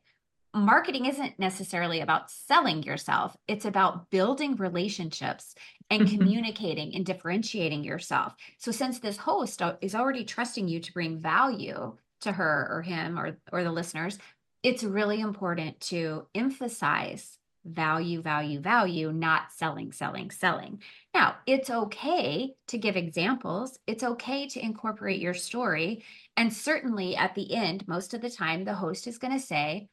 marketing 0.54 1.06
isn't 1.06 1.40
necessarily 1.40 2.02
about 2.02 2.30
selling 2.30 2.84
yourself, 2.84 3.38
it's 3.48 3.64
about 3.64 4.10
building 4.10 4.58
relationships 4.58 5.56
and 5.90 6.04
mm-hmm. 6.04 6.18
communicating 6.18 6.94
and 6.94 7.06
differentiating 7.06 7.86
yourself. 7.86 8.36
So, 8.58 8.74
since 8.74 9.00
this 9.00 9.16
host 9.16 9.62
is 9.80 9.96
already 9.96 10.26
trusting 10.26 10.68
you 10.68 10.82
to 10.82 10.94
bring 10.94 11.20
value 11.20 11.96
to 12.22 12.34
her 12.34 12.68
or 12.70 12.82
him 12.82 13.18
or, 13.18 13.38
or 13.54 13.64
the 13.64 13.72
listeners, 13.72 14.20
it's 14.62 14.84
really 14.84 15.22
important 15.22 15.80
to 15.80 16.28
emphasize 16.36 17.38
value, 17.66 18.22
value, 18.22 18.60
value, 18.60 19.12
not 19.12 19.52
selling, 19.52 19.92
selling, 19.92 20.32
selling. 20.32 20.82
Now, 21.14 21.36
it's 21.46 21.70
okay 21.70 22.56
to 22.68 22.78
give 22.78 22.96
examples. 22.96 23.78
It's 23.86 24.04
okay 24.04 24.48
to 24.48 24.64
incorporate 24.64 25.20
your 25.20 25.34
story. 25.34 26.04
And 26.36 26.54
certainly 26.54 27.16
at 27.16 27.36
the 27.36 27.54
end, 27.54 27.88
most 27.88 28.14
of 28.14 28.22
the 28.22 28.30
time, 28.30 28.64
the 28.64 28.74
host 28.74 29.08
is 29.08 29.18
going 29.18 29.34
to 29.34 29.46
say, 29.46 29.90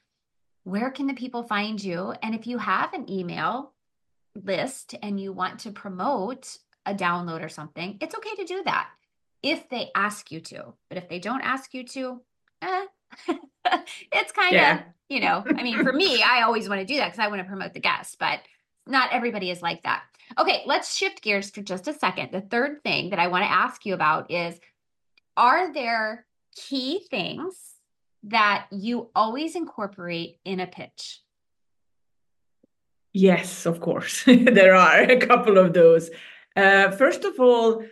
Where 0.64 0.90
can 0.90 1.06
the 1.06 1.14
people 1.14 1.42
find 1.42 1.82
you? 1.82 2.14
And 2.22 2.34
if 2.34 2.46
you 2.46 2.58
have 2.58 2.94
an 2.94 3.10
email 3.10 3.72
list 4.34 4.94
and 5.02 5.20
you 5.20 5.32
want 5.32 5.60
to 5.60 5.70
promote 5.70 6.58
a 6.86 6.94
download 6.94 7.44
or 7.44 7.48
something, 7.48 7.98
it's 8.00 8.14
okay 8.14 8.34
to 8.36 8.44
do 8.44 8.62
that 8.64 8.88
if 9.42 9.68
they 9.68 9.90
ask 9.94 10.32
you 10.32 10.40
to. 10.40 10.74
But 10.88 10.98
if 10.98 11.08
they 11.08 11.18
don't 11.18 11.42
ask 11.42 11.74
you 11.74 11.84
to, 11.84 12.22
eh, 12.62 12.86
it's 14.12 14.32
kind 14.32 14.54
of, 14.56 14.60
yeah. 14.60 14.82
you 15.08 15.20
know, 15.20 15.44
I 15.46 15.62
mean, 15.62 15.82
for 15.82 15.92
me, 15.92 16.22
I 16.22 16.42
always 16.42 16.68
want 16.68 16.80
to 16.80 16.86
do 16.86 16.96
that 16.96 17.12
because 17.12 17.18
I 17.18 17.28
want 17.28 17.40
to 17.40 17.48
promote 17.48 17.74
the 17.74 17.80
guests, 17.80 18.16
but 18.18 18.40
not 18.86 19.12
everybody 19.12 19.50
is 19.50 19.62
like 19.62 19.82
that. 19.82 20.02
Okay, 20.38 20.62
let's 20.66 20.94
shift 20.94 21.22
gears 21.22 21.50
for 21.50 21.62
just 21.62 21.88
a 21.88 21.92
second. 21.92 22.32
The 22.32 22.40
third 22.40 22.82
thing 22.82 23.10
that 23.10 23.18
I 23.18 23.28
want 23.28 23.44
to 23.44 23.50
ask 23.50 23.86
you 23.86 23.94
about 23.94 24.30
is 24.30 24.58
Are 25.36 25.72
there 25.72 26.26
key 26.54 27.06
things 27.10 27.54
that 28.24 28.66
you 28.70 29.10
always 29.14 29.54
incorporate 29.54 30.38
in 30.44 30.60
a 30.60 30.66
pitch? 30.66 31.20
Yes, 33.12 33.64
of 33.66 33.80
course. 33.80 34.24
there 34.26 34.74
are 34.74 35.00
a 35.00 35.18
couple 35.18 35.58
of 35.58 35.72
those. 35.72 36.10
Uh, 36.54 36.90
first 36.90 37.24
of 37.24 37.38
all, 37.40 37.82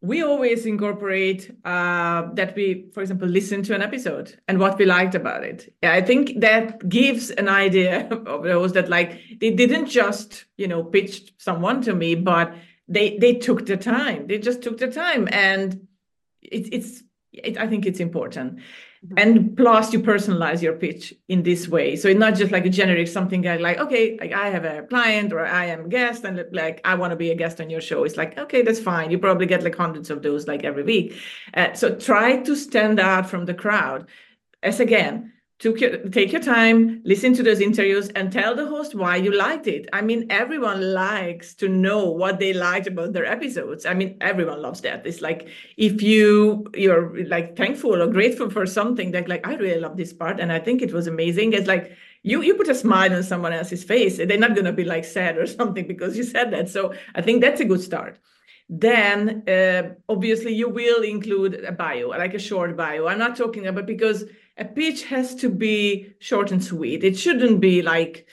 we 0.00 0.22
always 0.22 0.64
incorporate 0.64 1.50
uh, 1.64 2.28
that 2.34 2.54
we, 2.54 2.86
for 2.92 3.00
example, 3.00 3.26
listen 3.26 3.62
to 3.64 3.74
an 3.74 3.82
episode 3.82 4.38
and 4.46 4.60
what 4.60 4.78
we 4.78 4.84
liked 4.84 5.14
about 5.14 5.42
it. 5.42 5.74
Yeah, 5.82 5.92
I 5.92 6.02
think 6.02 6.40
that 6.40 6.88
gives 6.88 7.30
an 7.30 7.48
idea 7.48 8.08
of 8.26 8.44
those 8.44 8.72
that 8.74 8.88
like 8.88 9.20
they 9.40 9.50
didn't 9.50 9.86
just 9.86 10.44
you 10.56 10.68
know 10.68 10.84
pitch 10.84 11.32
someone 11.38 11.82
to 11.82 11.94
me, 11.94 12.14
but 12.14 12.54
they 12.86 13.18
they 13.18 13.34
took 13.34 13.66
the 13.66 13.76
time. 13.76 14.28
They 14.28 14.38
just 14.38 14.62
took 14.62 14.78
the 14.78 14.88
time, 14.88 15.28
and 15.32 15.88
it, 16.42 16.72
it's 16.72 17.02
it, 17.32 17.58
I 17.58 17.66
think 17.66 17.84
it's 17.84 18.00
important. 18.00 18.60
Mm-hmm. 19.04 19.14
And 19.18 19.56
plus, 19.56 19.92
you 19.92 20.00
personalize 20.00 20.60
your 20.60 20.74
pitch 20.74 21.14
in 21.28 21.42
this 21.42 21.68
way. 21.68 21.94
So 21.94 22.08
it's 22.08 22.18
not 22.18 22.34
just 22.34 22.50
like 22.50 22.66
a 22.66 22.70
generic 22.70 23.06
something 23.06 23.42
like, 23.42 23.78
okay, 23.78 24.18
like 24.20 24.32
I 24.32 24.48
have 24.48 24.64
a 24.64 24.82
client 24.82 25.32
or 25.32 25.46
I 25.46 25.66
am 25.66 25.84
a 25.84 25.88
guest 25.88 26.24
and 26.24 26.44
like 26.52 26.80
I 26.84 26.94
want 26.96 27.12
to 27.12 27.16
be 27.16 27.30
a 27.30 27.36
guest 27.36 27.60
on 27.60 27.70
your 27.70 27.80
show. 27.80 28.02
It's 28.04 28.16
like, 28.16 28.36
okay, 28.38 28.62
that's 28.62 28.80
fine. 28.80 29.10
You 29.10 29.18
probably 29.18 29.46
get 29.46 29.62
like 29.62 29.76
hundreds 29.76 30.10
of 30.10 30.22
those 30.22 30.48
like 30.48 30.64
every 30.64 30.82
week. 30.82 31.16
Uh, 31.54 31.72
so 31.74 31.94
try 31.94 32.38
to 32.38 32.56
stand 32.56 32.98
out 32.98 33.30
from 33.30 33.44
the 33.44 33.54
crowd. 33.54 34.08
As 34.62 34.80
again, 34.80 35.32
your, 35.64 35.98
take 36.10 36.30
your 36.30 36.40
time, 36.40 37.00
listen 37.04 37.34
to 37.34 37.42
those 37.42 37.60
interviews, 37.60 38.08
and 38.10 38.32
tell 38.32 38.54
the 38.54 38.66
host 38.66 38.94
why 38.94 39.16
you 39.16 39.36
liked 39.36 39.66
it. 39.66 39.88
I 39.92 40.02
mean, 40.02 40.26
everyone 40.30 40.94
likes 40.94 41.54
to 41.54 41.68
know 41.68 42.10
what 42.10 42.38
they 42.38 42.52
liked 42.52 42.86
about 42.86 43.12
their 43.12 43.26
episodes. 43.26 43.84
I 43.84 43.94
mean, 43.94 44.16
everyone 44.20 44.62
loves 44.62 44.80
that. 44.82 45.04
It's 45.06 45.20
like 45.20 45.48
if 45.76 46.00
you 46.00 46.66
you're 46.74 47.24
like 47.26 47.56
thankful 47.56 48.00
or 48.00 48.06
grateful 48.06 48.50
for 48.50 48.66
something 48.66 49.10
that 49.12 49.28
like 49.28 49.46
I 49.46 49.54
really 49.56 49.80
love 49.80 49.96
this 49.96 50.12
part 50.12 50.38
and 50.38 50.52
I 50.52 50.60
think 50.60 50.80
it 50.80 50.92
was 50.92 51.08
amazing. 51.08 51.52
It's 51.52 51.66
like 51.66 51.92
you 52.22 52.40
you 52.42 52.54
put 52.54 52.68
a 52.68 52.74
smile 52.74 53.12
on 53.12 53.22
someone 53.24 53.52
else's 53.52 53.82
face. 53.82 54.18
They're 54.18 54.38
not 54.38 54.54
gonna 54.54 54.72
be 54.72 54.84
like 54.84 55.04
sad 55.04 55.38
or 55.38 55.46
something 55.58 55.88
because 55.88 56.16
you 56.16 56.22
said 56.22 56.52
that. 56.52 56.68
So 56.68 56.94
I 57.16 57.22
think 57.22 57.40
that's 57.40 57.60
a 57.60 57.64
good 57.64 57.80
start 57.80 58.18
then 58.70 59.42
uh, 59.48 59.94
obviously 60.10 60.52
you 60.52 60.68
will 60.68 61.02
include 61.02 61.64
a 61.64 61.72
bio, 61.72 62.08
like 62.08 62.34
a 62.34 62.38
short 62.38 62.76
bio. 62.76 63.06
I'm 63.06 63.18
not 63.18 63.34
talking 63.34 63.66
about 63.66 63.86
because 63.86 64.24
a 64.58 64.64
pitch 64.64 65.04
has 65.04 65.34
to 65.36 65.48
be 65.48 66.14
short 66.18 66.50
and 66.50 66.62
sweet. 66.62 67.04
It 67.04 67.18
shouldn't 67.18 67.60
be 67.60 67.80
like, 67.80 68.26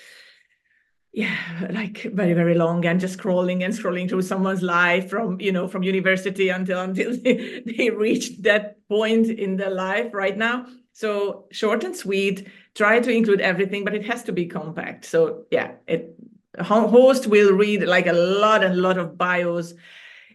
yeah, 1.14 1.38
like 1.70 2.02
very 2.02 2.34
very 2.34 2.56
long 2.56 2.86
and 2.86 3.00
just 3.00 3.18
scrolling 3.18 3.64
and 3.64 3.74
scrolling 3.74 4.10
through 4.10 4.24
someone's 4.24 4.62
life 4.62 5.10
from 5.10 5.40
you 5.40 5.52
know 5.52 5.68
from 5.68 5.84
university 5.84 6.50
until 6.50 6.80
until 6.88 7.16
they, 7.16 7.62
they 7.66 7.90
reach 7.90 8.38
that 8.40 8.86
point 8.90 9.28
in 9.28 9.56
their 9.56 9.70
life 9.70 10.14
right 10.14 10.38
now. 10.38 10.66
So 10.92 11.46
short 11.52 11.84
and 11.84 11.96
sweet. 11.96 12.48
Try 12.74 13.00
to 13.00 13.12
include 13.12 13.40
everything, 13.40 13.86
but 13.86 13.96
it 13.96 14.06
has 14.06 14.24
to 14.24 14.34
be 14.34 14.48
compact. 14.48 15.06
So 15.06 15.46
yeah, 15.52 15.74
it 15.88 16.16
host 16.60 17.28
will 17.28 17.54
read 17.54 17.84
like 17.84 18.08
a 18.08 18.14
lot 18.14 18.64
and 18.64 18.74
a 18.74 18.82
lot 18.82 18.98
of 18.98 19.18
bios 19.18 19.74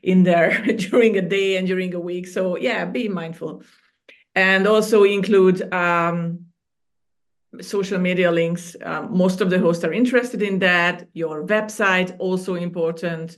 in 0.03 0.23
there 0.23 0.63
during 0.77 1.19
a 1.19 1.23
day 1.23 1.57
and 1.57 1.67
during 1.67 1.93
a 1.95 2.01
week. 2.01 2.27
So 2.27 2.57
yeah, 2.57 2.85
be 2.85 3.09
mindful 3.09 3.63
and 4.35 4.67
also 4.67 5.05
include 5.05 5.73
um, 5.73 6.47
social 7.61 7.99
media 7.99 8.31
links. 8.31 8.77
Um, 8.83 9.17
most 9.17 9.41
of 9.41 9.51
the 9.51 9.59
hosts 9.59 9.85
are 9.85 9.93
interested 9.93 10.43
in 10.43 10.59
that. 10.61 11.09
Your 11.13 11.47
website 11.47 12.15
also 12.19 12.55
important 12.55 13.37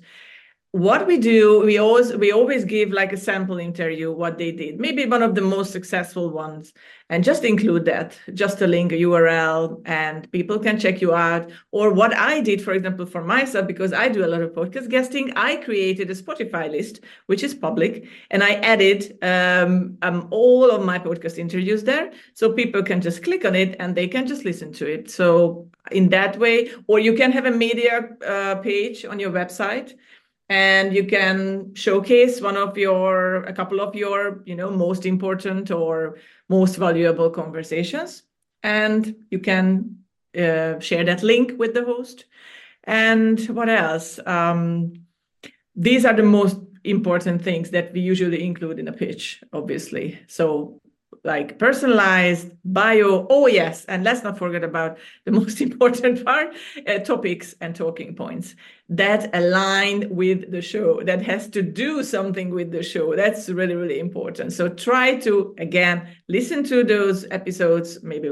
what 0.73 1.07
we 1.07 1.19
do 1.19 1.61
we 1.61 1.77
always 1.77 2.15
we 2.17 2.33
always 2.33 2.65
give 2.65 2.91
like 2.91 3.13
a 3.13 3.17
sample 3.17 3.59
interview 3.59 4.11
what 4.11 4.39
they 4.39 4.51
did 4.51 4.81
maybe 4.81 5.05
one 5.05 5.23
of 5.23 5.35
the 5.35 5.41
most 5.43 5.71
successful 5.71 6.31
ones 6.31 6.73
and 7.11 7.23
just 7.23 7.45
include 7.45 7.85
that 7.85 8.19
just 8.33 8.63
a 8.63 8.67
link 8.67 8.91
a 8.91 8.95
url 9.03 9.83
and 9.85 10.33
people 10.33 10.59
can 10.59 10.81
check 10.81 11.03
you 11.03 11.13
out. 11.15 11.51
Or 11.73 11.93
what 11.93 12.17
i 12.17 12.41
did 12.41 12.63
for 12.63 12.73
example 12.73 13.05
for 13.05 13.23
myself 13.23 13.67
because 13.67 13.93
i 13.93 14.09
do 14.09 14.25
a 14.25 14.33
lot 14.33 14.41
of 14.41 14.53
podcast 14.53 14.89
guesting 14.89 15.31
i 15.37 15.57
created 15.57 16.11
a 16.11 16.15
spotify 16.15 16.71
list 16.71 17.01
which 17.27 17.43
is 17.43 17.55
public 17.55 18.09
and 18.31 18.43
i 18.43 18.55
added 18.55 19.19
um, 19.23 19.99
um, 20.01 20.27
all 20.31 20.71
of 20.71 20.83
my 20.85 20.99
podcast 20.99 21.37
interviews 21.37 21.85
there. 21.85 22.13
So 22.33 22.53
people 22.53 22.83
can 22.83 23.01
just 23.01 23.23
click 23.23 23.45
on 23.45 23.55
it 23.55 23.77
and 23.79 23.95
they 23.95 24.09
can 24.09 24.27
just 24.27 24.45
listen 24.45 24.73
to 24.75 24.87
it. 24.87 25.11
So 25.11 25.69
in 25.91 26.09
that 26.11 26.39
way 26.39 26.71
or 26.87 26.99
you 26.99 27.13
can 27.13 27.31
have 27.33 27.45
a 27.45 27.51
media 27.51 28.09
uh, 28.27 28.55
page 28.57 29.05
on 29.05 29.19
your 29.19 29.31
website 29.31 29.95
and 30.49 30.95
you 30.95 31.07
can 31.07 31.75
showcase 31.75 32.41
one 32.41 32.57
of 32.57 32.77
your 32.77 33.45
a 33.45 33.53
couple 33.53 33.81
of 33.81 33.95
your 33.95 34.43
you 34.45 34.55
know 34.55 34.71
most 34.71 35.07
important 35.07 35.71
or 35.71 36.19
most 36.49 36.77
valuable 36.77 37.31
conversations. 37.31 38.25
And 38.63 39.17
you 39.31 39.39
can 39.39 39.99
uh, 40.37 40.79
share 40.79 41.05
that 41.05 41.23
link 41.23 41.59
with 41.59 41.75
the 41.75 41.85
host. 41.85 42.27
And 42.85 43.41
what 43.49 43.69
else? 43.69 44.21
Um, 44.27 44.93
these 45.75 46.05
are 46.05 46.15
the 46.15 46.23
most 46.23 46.59
important 46.85 47.43
things 47.43 47.71
that 47.71 47.93
we 47.93 48.01
usually 48.01 48.45
include 48.45 48.79
in 48.79 48.89
a 48.89 48.93
pitch 48.93 49.43
obviously. 49.53 50.19
So 50.27 50.82
like 51.25 51.59
personalized 51.59 52.51
bio 52.65 53.27
oh 53.31 53.47
yes 53.47 53.85
and 53.85 54.03
let's 54.03 54.25
not 54.25 54.37
forget 54.37 54.65
about 54.65 54.99
the 55.25 55.31
most 55.41 55.61
important 55.61 56.25
part 56.25 56.55
uh, 56.89 56.99
topics 56.99 57.55
and 57.61 57.77
talking 57.77 58.15
points 58.15 58.57
that 58.89 59.31
align 59.35 60.15
with 60.15 60.51
the 60.51 60.61
show 60.61 61.01
that 61.03 61.23
has 61.23 61.49
to 61.49 61.63
do 61.63 62.03
something 62.03 62.51
with 62.51 62.71
the 62.71 62.83
show. 62.83 63.15
That's 63.17 63.49
really 63.49 63.75
really 63.75 64.01
important. 64.01 64.53
So 64.53 64.69
try 64.69 65.17
to 65.21 65.55
again 65.59 66.09
listen 66.29 66.65
to 66.65 66.83
those 66.85 67.25
episodes 67.31 68.03
maybe 68.03 68.29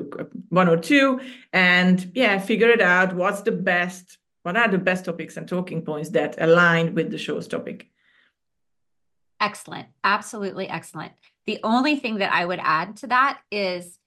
one 0.48 0.68
or 0.68 0.76
two 0.76 1.20
and 1.52 2.10
yeah 2.14 2.38
figure 2.38 2.70
it 2.70 2.82
out. 2.82 3.14
What's 3.14 3.42
the 3.42 3.52
best 3.52 4.18
what 4.42 4.56
are 4.56 4.68
the 4.68 4.78
best 4.78 5.04
topics 5.04 5.36
and 5.36 5.46
talking 5.48 5.82
points 5.82 6.10
that 6.10 6.40
align 6.40 6.94
with 6.94 7.10
the 7.10 7.18
show's 7.18 7.46
topic? 7.46 7.88
Excellent. 9.40 9.88
Absolutely 10.02 10.68
excellent 10.68 11.12
the 11.50 11.58
only 11.64 11.96
thing 11.96 12.18
that 12.18 12.32
I 12.32 12.46
would 12.46 12.60
add 12.62 12.98
to 12.98 13.08
that 13.08 13.40
is, 13.50 13.98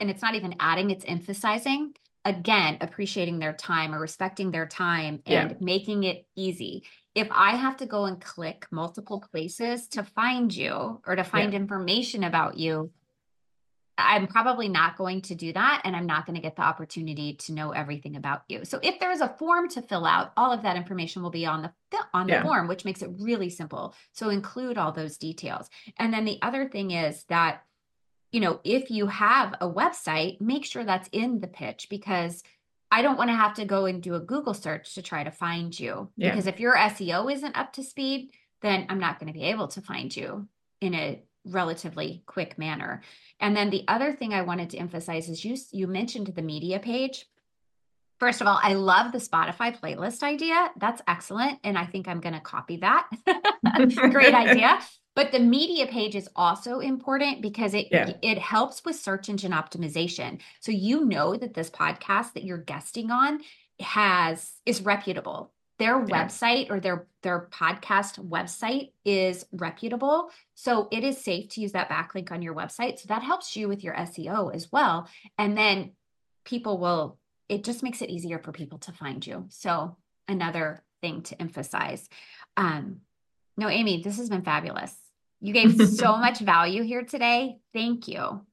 and 0.00 0.10
it's 0.10 0.20
not 0.20 0.34
even 0.34 0.54
adding, 0.60 0.90
it's 0.90 1.04
emphasizing 1.08 1.94
again, 2.26 2.76
appreciating 2.82 3.38
their 3.38 3.54
time 3.54 3.94
or 3.94 4.00
respecting 4.00 4.50
their 4.50 4.66
time 4.66 5.22
and 5.24 5.50
yeah. 5.50 5.56
making 5.60 6.04
it 6.04 6.26
easy. 6.36 6.84
If 7.14 7.28
I 7.30 7.56
have 7.56 7.78
to 7.78 7.86
go 7.86 8.04
and 8.04 8.20
click 8.20 8.66
multiple 8.70 9.24
places 9.32 9.88
to 9.88 10.02
find 10.02 10.54
you 10.54 11.00
or 11.06 11.16
to 11.16 11.24
find 11.24 11.54
yeah. 11.54 11.58
information 11.58 12.24
about 12.24 12.58
you, 12.58 12.90
I'm 13.96 14.26
probably 14.26 14.68
not 14.68 14.96
going 14.96 15.20
to 15.22 15.34
do 15.34 15.52
that. 15.52 15.82
And 15.84 15.94
I'm 15.94 16.06
not 16.06 16.26
going 16.26 16.34
to 16.34 16.42
get 16.42 16.56
the 16.56 16.62
opportunity 16.62 17.34
to 17.34 17.52
know 17.52 17.70
everything 17.70 18.16
about 18.16 18.42
you. 18.48 18.64
So 18.64 18.80
if 18.82 18.98
there 18.98 19.12
is 19.12 19.20
a 19.20 19.34
form 19.38 19.68
to 19.70 19.82
fill 19.82 20.04
out, 20.04 20.32
all 20.36 20.52
of 20.52 20.62
that 20.62 20.76
information 20.76 21.22
will 21.22 21.30
be 21.30 21.46
on 21.46 21.62
the 21.62 21.72
on 22.12 22.26
the 22.26 22.34
yeah. 22.34 22.42
form, 22.42 22.66
which 22.66 22.84
makes 22.84 23.02
it 23.02 23.10
really 23.18 23.50
simple. 23.50 23.94
So 24.12 24.30
include 24.30 24.78
all 24.78 24.90
those 24.90 25.16
details. 25.16 25.70
And 25.96 26.12
then 26.12 26.24
the 26.24 26.38
other 26.42 26.68
thing 26.68 26.90
is 26.90 27.24
that, 27.24 27.62
you 28.32 28.40
know, 28.40 28.60
if 28.64 28.90
you 28.90 29.06
have 29.06 29.54
a 29.60 29.70
website, 29.70 30.40
make 30.40 30.64
sure 30.64 30.82
that's 30.82 31.08
in 31.12 31.40
the 31.40 31.46
pitch 31.46 31.86
because 31.88 32.42
I 32.90 33.02
don't 33.02 33.16
want 33.16 33.30
to 33.30 33.36
have 33.36 33.54
to 33.54 33.64
go 33.64 33.86
and 33.86 34.02
do 34.02 34.14
a 34.14 34.20
Google 34.20 34.54
search 34.54 34.94
to 34.94 35.02
try 35.02 35.22
to 35.22 35.30
find 35.30 35.78
you. 35.78 36.10
Yeah. 36.16 36.30
Because 36.30 36.48
if 36.48 36.58
your 36.58 36.76
SEO 36.76 37.32
isn't 37.32 37.56
up 37.56 37.72
to 37.74 37.84
speed, 37.84 38.30
then 38.60 38.86
I'm 38.88 38.98
not 38.98 39.20
going 39.20 39.32
to 39.32 39.38
be 39.38 39.44
able 39.46 39.68
to 39.68 39.80
find 39.80 40.14
you 40.14 40.48
in 40.80 40.94
a 40.94 41.22
relatively 41.44 42.22
quick 42.26 42.58
manner. 42.58 43.02
And 43.40 43.56
then 43.56 43.70
the 43.70 43.84
other 43.88 44.12
thing 44.12 44.32
I 44.32 44.42
wanted 44.42 44.70
to 44.70 44.78
emphasize 44.78 45.28
is 45.28 45.44
you 45.44 45.56
you 45.72 45.86
mentioned 45.86 46.28
the 46.28 46.42
media 46.42 46.78
page. 46.78 47.26
First 48.18 48.40
of 48.40 48.46
all, 48.46 48.58
I 48.62 48.74
love 48.74 49.12
the 49.12 49.18
Spotify 49.18 49.78
playlist 49.78 50.22
idea. 50.22 50.70
That's 50.76 51.02
excellent 51.06 51.58
and 51.64 51.76
I 51.76 51.84
think 51.84 52.08
I'm 52.08 52.20
going 52.20 52.34
to 52.34 52.40
copy 52.40 52.78
that. 52.78 53.08
Great 54.10 54.34
idea. 54.46 54.80
But 55.14 55.30
the 55.30 55.38
media 55.38 55.86
page 55.86 56.16
is 56.16 56.28
also 56.34 56.80
important 56.80 57.40
because 57.42 57.74
it 57.74 57.88
yeah. 57.90 58.12
it 58.22 58.38
helps 58.38 58.84
with 58.84 58.96
search 58.96 59.28
engine 59.28 59.52
optimization. 59.52 60.40
So 60.60 60.72
you 60.72 61.04
know 61.04 61.36
that 61.36 61.54
this 61.54 61.70
podcast 61.70 62.32
that 62.32 62.44
you're 62.44 62.58
guesting 62.58 63.10
on 63.10 63.40
has 63.80 64.52
is 64.64 64.82
reputable 64.82 65.52
their 65.78 66.04
yeah. 66.06 66.24
website 66.24 66.70
or 66.70 66.80
their 66.80 67.06
their 67.22 67.48
podcast 67.50 68.18
website 68.18 68.92
is 69.04 69.44
reputable. 69.52 70.30
So 70.54 70.88
it 70.92 71.02
is 71.04 71.22
safe 71.22 71.48
to 71.50 71.60
use 71.60 71.72
that 71.72 71.88
backlink 71.88 72.30
on 72.30 72.42
your 72.42 72.54
website. 72.54 72.98
So 72.98 73.06
that 73.08 73.22
helps 73.22 73.56
you 73.56 73.68
with 73.68 73.82
your 73.82 73.94
seo 73.94 74.54
as 74.54 74.70
well. 74.70 75.08
And 75.38 75.56
then 75.56 75.92
people 76.44 76.78
will 76.78 77.18
it 77.48 77.64
just 77.64 77.82
makes 77.82 78.02
it 78.02 78.10
easier 78.10 78.38
for 78.38 78.52
people 78.52 78.78
to 78.78 78.92
find 78.92 79.26
you. 79.26 79.46
So 79.48 79.96
another 80.28 80.82
thing 81.00 81.22
to 81.22 81.40
emphasize 81.40 82.08
um 82.56 83.00
Noemi 83.56 84.02
this 84.02 84.18
has 84.18 84.28
been 84.28 84.42
fabulous. 84.42 84.94
You 85.40 85.52
gave 85.52 85.88
so 85.88 86.16
much 86.16 86.38
value 86.38 86.82
here 86.82 87.04
today. 87.04 87.58
Thank 87.72 88.06
you. 88.08 88.46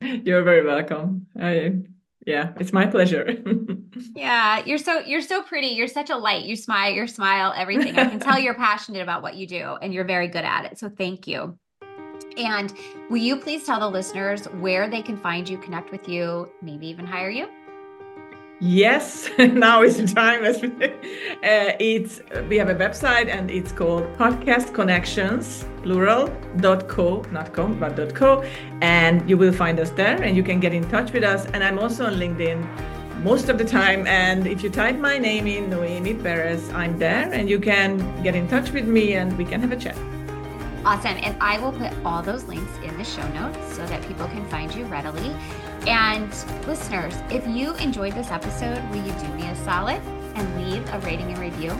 You're 0.00 0.44
very 0.44 0.64
welcome. 0.64 1.26
I 1.40 1.78
yeah 2.24 2.52
it's 2.60 2.72
my 2.72 2.86
pleasure 2.86 3.24
yeah 4.14 4.62
you're 4.64 4.78
so 4.78 5.00
you're 5.00 5.22
so 5.22 5.42
pretty. 5.42 5.68
You're 5.68 5.88
such 5.88 6.10
a 6.10 6.16
light. 6.16 6.44
You 6.44 6.56
smile 6.56 6.92
your 6.92 7.06
smile 7.06 7.52
everything. 7.56 7.98
I 7.98 8.06
can 8.06 8.20
tell 8.20 8.38
you're 8.38 8.54
passionate 8.68 9.02
about 9.02 9.22
what 9.22 9.36
you 9.36 9.46
do 9.46 9.76
and 9.80 9.92
you're 9.92 10.04
very 10.04 10.28
good 10.28 10.44
at 10.44 10.64
it 10.64 10.78
so 10.78 10.88
thank 10.88 11.26
you. 11.26 11.58
And 12.36 12.72
will 13.08 13.18
you 13.18 13.36
please 13.36 13.64
tell 13.64 13.80
the 13.80 13.88
listeners 13.88 14.46
where 14.46 14.88
they 14.88 15.02
can 15.02 15.16
find 15.16 15.48
you 15.48 15.58
connect 15.58 15.90
with 15.90 16.08
you 16.08 16.50
maybe 16.62 16.86
even 16.88 17.06
hire 17.06 17.30
you? 17.30 17.48
Yes, 18.58 19.28
now 19.38 19.82
is 19.82 19.98
the 19.98 20.06
time. 20.06 20.42
uh, 20.44 21.76
it's 21.78 22.22
we 22.48 22.56
have 22.56 22.70
a 22.70 22.74
website 22.74 23.28
and 23.28 23.50
it's 23.50 23.70
called 23.70 24.04
Podcast 24.16 24.72
Connections 24.72 25.66
plural 25.82 26.34
dot 26.56 26.88
co 26.88 27.22
not 27.30 27.52
com 27.52 27.78
but 27.78 27.96
dot 27.96 28.14
co. 28.14 28.42
And 28.80 29.28
you 29.28 29.36
will 29.36 29.52
find 29.52 29.78
us 29.78 29.90
there 29.90 30.22
and 30.22 30.34
you 30.36 30.42
can 30.42 30.58
get 30.58 30.72
in 30.72 30.88
touch 30.88 31.12
with 31.12 31.22
us. 31.22 31.44
And 31.52 31.62
I'm 31.62 31.78
also 31.78 32.06
on 32.06 32.14
LinkedIn 32.14 32.66
most 33.26 33.48
of 33.48 33.58
the 33.58 33.64
time 33.64 34.06
and 34.06 34.46
if 34.46 34.62
you 34.62 34.70
type 34.70 34.96
my 34.98 35.18
name 35.18 35.48
in 35.48 35.68
Noemi 35.68 36.14
Perez 36.14 36.70
I'm 36.70 36.96
there 36.96 37.28
and 37.32 37.50
you 37.50 37.58
can 37.58 38.22
get 38.22 38.36
in 38.36 38.46
touch 38.46 38.70
with 38.70 38.86
me 38.86 39.14
and 39.14 39.36
we 39.36 39.44
can 39.44 39.60
have 39.62 39.72
a 39.72 39.76
chat. 39.76 39.98
Awesome. 40.84 41.16
And 41.24 41.36
I 41.40 41.58
will 41.58 41.72
put 41.72 41.92
all 42.04 42.22
those 42.22 42.44
links 42.44 42.70
in 42.84 42.96
the 42.96 43.02
show 43.02 43.26
notes 43.32 43.74
so 43.74 43.84
that 43.86 44.00
people 44.06 44.28
can 44.28 44.48
find 44.48 44.72
you 44.72 44.84
readily. 44.84 45.34
And 45.88 46.30
listeners, 46.68 47.16
if 47.28 47.44
you 47.48 47.74
enjoyed 47.78 48.12
this 48.12 48.30
episode, 48.30 48.80
will 48.90 49.04
you 49.04 49.12
do 49.18 49.28
me 49.34 49.48
a 49.48 49.56
solid 49.56 50.00
and 50.36 50.46
leave 50.64 50.88
a 50.94 51.00
rating 51.00 51.26
and 51.32 51.38
review? 51.38 51.72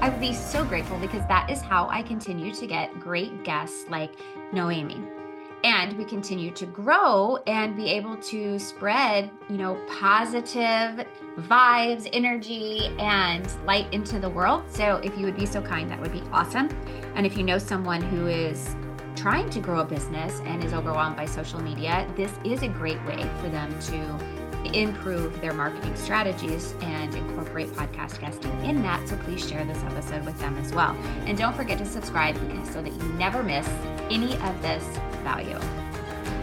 I 0.00 0.08
would 0.08 0.18
be 0.18 0.32
so 0.32 0.64
grateful 0.64 0.98
because 0.98 1.26
that 1.28 1.50
is 1.50 1.60
how 1.60 1.90
I 1.90 2.00
continue 2.00 2.54
to 2.54 2.66
get 2.66 2.98
great 2.98 3.44
guests 3.44 3.84
like 3.90 4.14
Noemi 4.50 5.19
and 5.64 5.96
we 5.96 6.04
continue 6.04 6.50
to 6.52 6.66
grow 6.66 7.36
and 7.46 7.76
be 7.76 7.88
able 7.90 8.16
to 8.16 8.58
spread 8.58 9.30
you 9.48 9.56
know 9.56 9.78
positive 9.88 11.06
vibes 11.38 12.08
energy 12.12 12.86
and 12.98 13.46
light 13.66 13.92
into 13.92 14.18
the 14.18 14.28
world. 14.28 14.62
So 14.70 14.96
if 14.96 15.16
you 15.18 15.24
would 15.24 15.36
be 15.36 15.46
so 15.46 15.60
kind 15.62 15.90
that 15.90 16.00
would 16.00 16.12
be 16.12 16.22
awesome. 16.32 16.68
And 17.14 17.26
if 17.26 17.36
you 17.36 17.42
know 17.42 17.58
someone 17.58 18.02
who 18.02 18.26
is 18.26 18.74
trying 19.16 19.50
to 19.50 19.60
grow 19.60 19.80
a 19.80 19.84
business 19.84 20.40
and 20.44 20.64
is 20.64 20.72
overwhelmed 20.72 21.16
by 21.16 21.26
social 21.26 21.60
media 21.60 22.08
this 22.16 22.32
is 22.44 22.62
a 22.62 22.68
great 22.68 23.04
way 23.04 23.28
for 23.42 23.48
them 23.48 23.70
to 23.80 24.39
improve 24.66 25.40
their 25.40 25.52
marketing 25.52 25.94
strategies 25.96 26.74
and 26.82 27.14
incorporate 27.14 27.68
podcast 27.70 28.20
guesting 28.20 28.52
in 28.64 28.82
that. 28.82 29.08
So 29.08 29.16
please 29.18 29.48
share 29.48 29.64
this 29.64 29.82
episode 29.84 30.24
with 30.24 30.38
them 30.38 30.56
as 30.58 30.72
well. 30.72 30.96
And 31.26 31.36
don't 31.36 31.56
forget 31.56 31.78
to 31.78 31.86
subscribe 31.86 32.36
so 32.72 32.82
that 32.82 32.92
you 32.92 33.02
never 33.14 33.42
miss 33.42 33.68
any 34.10 34.34
of 34.36 34.62
this 34.62 34.84
value. 35.22 35.58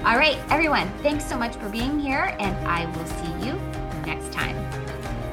All 0.05 0.17
right, 0.17 0.37
everyone, 0.49 0.89
thanks 1.01 1.25
so 1.25 1.37
much 1.37 1.55
for 1.55 1.69
being 1.69 1.99
here, 1.99 2.35
and 2.39 2.55
I 2.67 2.85
will 2.95 3.05
see 3.05 3.47
you 3.47 3.53
next 4.05 4.31
time. 4.31 4.55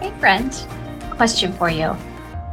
Hey, 0.00 0.12
friend, 0.18 0.52
question 1.10 1.52
for 1.52 1.70
you. 1.70 1.96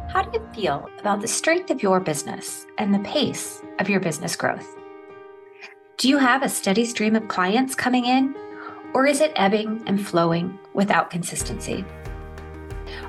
How 0.09 0.23
do 0.23 0.37
you 0.37 0.47
feel 0.53 0.89
about 0.99 1.21
the 1.21 1.27
strength 1.27 1.71
of 1.71 1.81
your 1.81 1.99
business 1.99 2.67
and 2.77 2.93
the 2.93 2.99
pace 2.99 3.61
of 3.79 3.89
your 3.89 3.99
business 3.99 4.35
growth? 4.35 4.67
Do 5.97 6.09
you 6.09 6.17
have 6.17 6.43
a 6.43 6.49
steady 6.49 6.85
stream 6.85 7.15
of 7.15 7.27
clients 7.27 7.75
coming 7.75 8.05
in, 8.05 8.35
or 8.93 9.05
is 9.05 9.21
it 9.21 9.31
ebbing 9.35 9.83
and 9.85 10.05
flowing 10.05 10.57
without 10.73 11.09
consistency? 11.09 11.85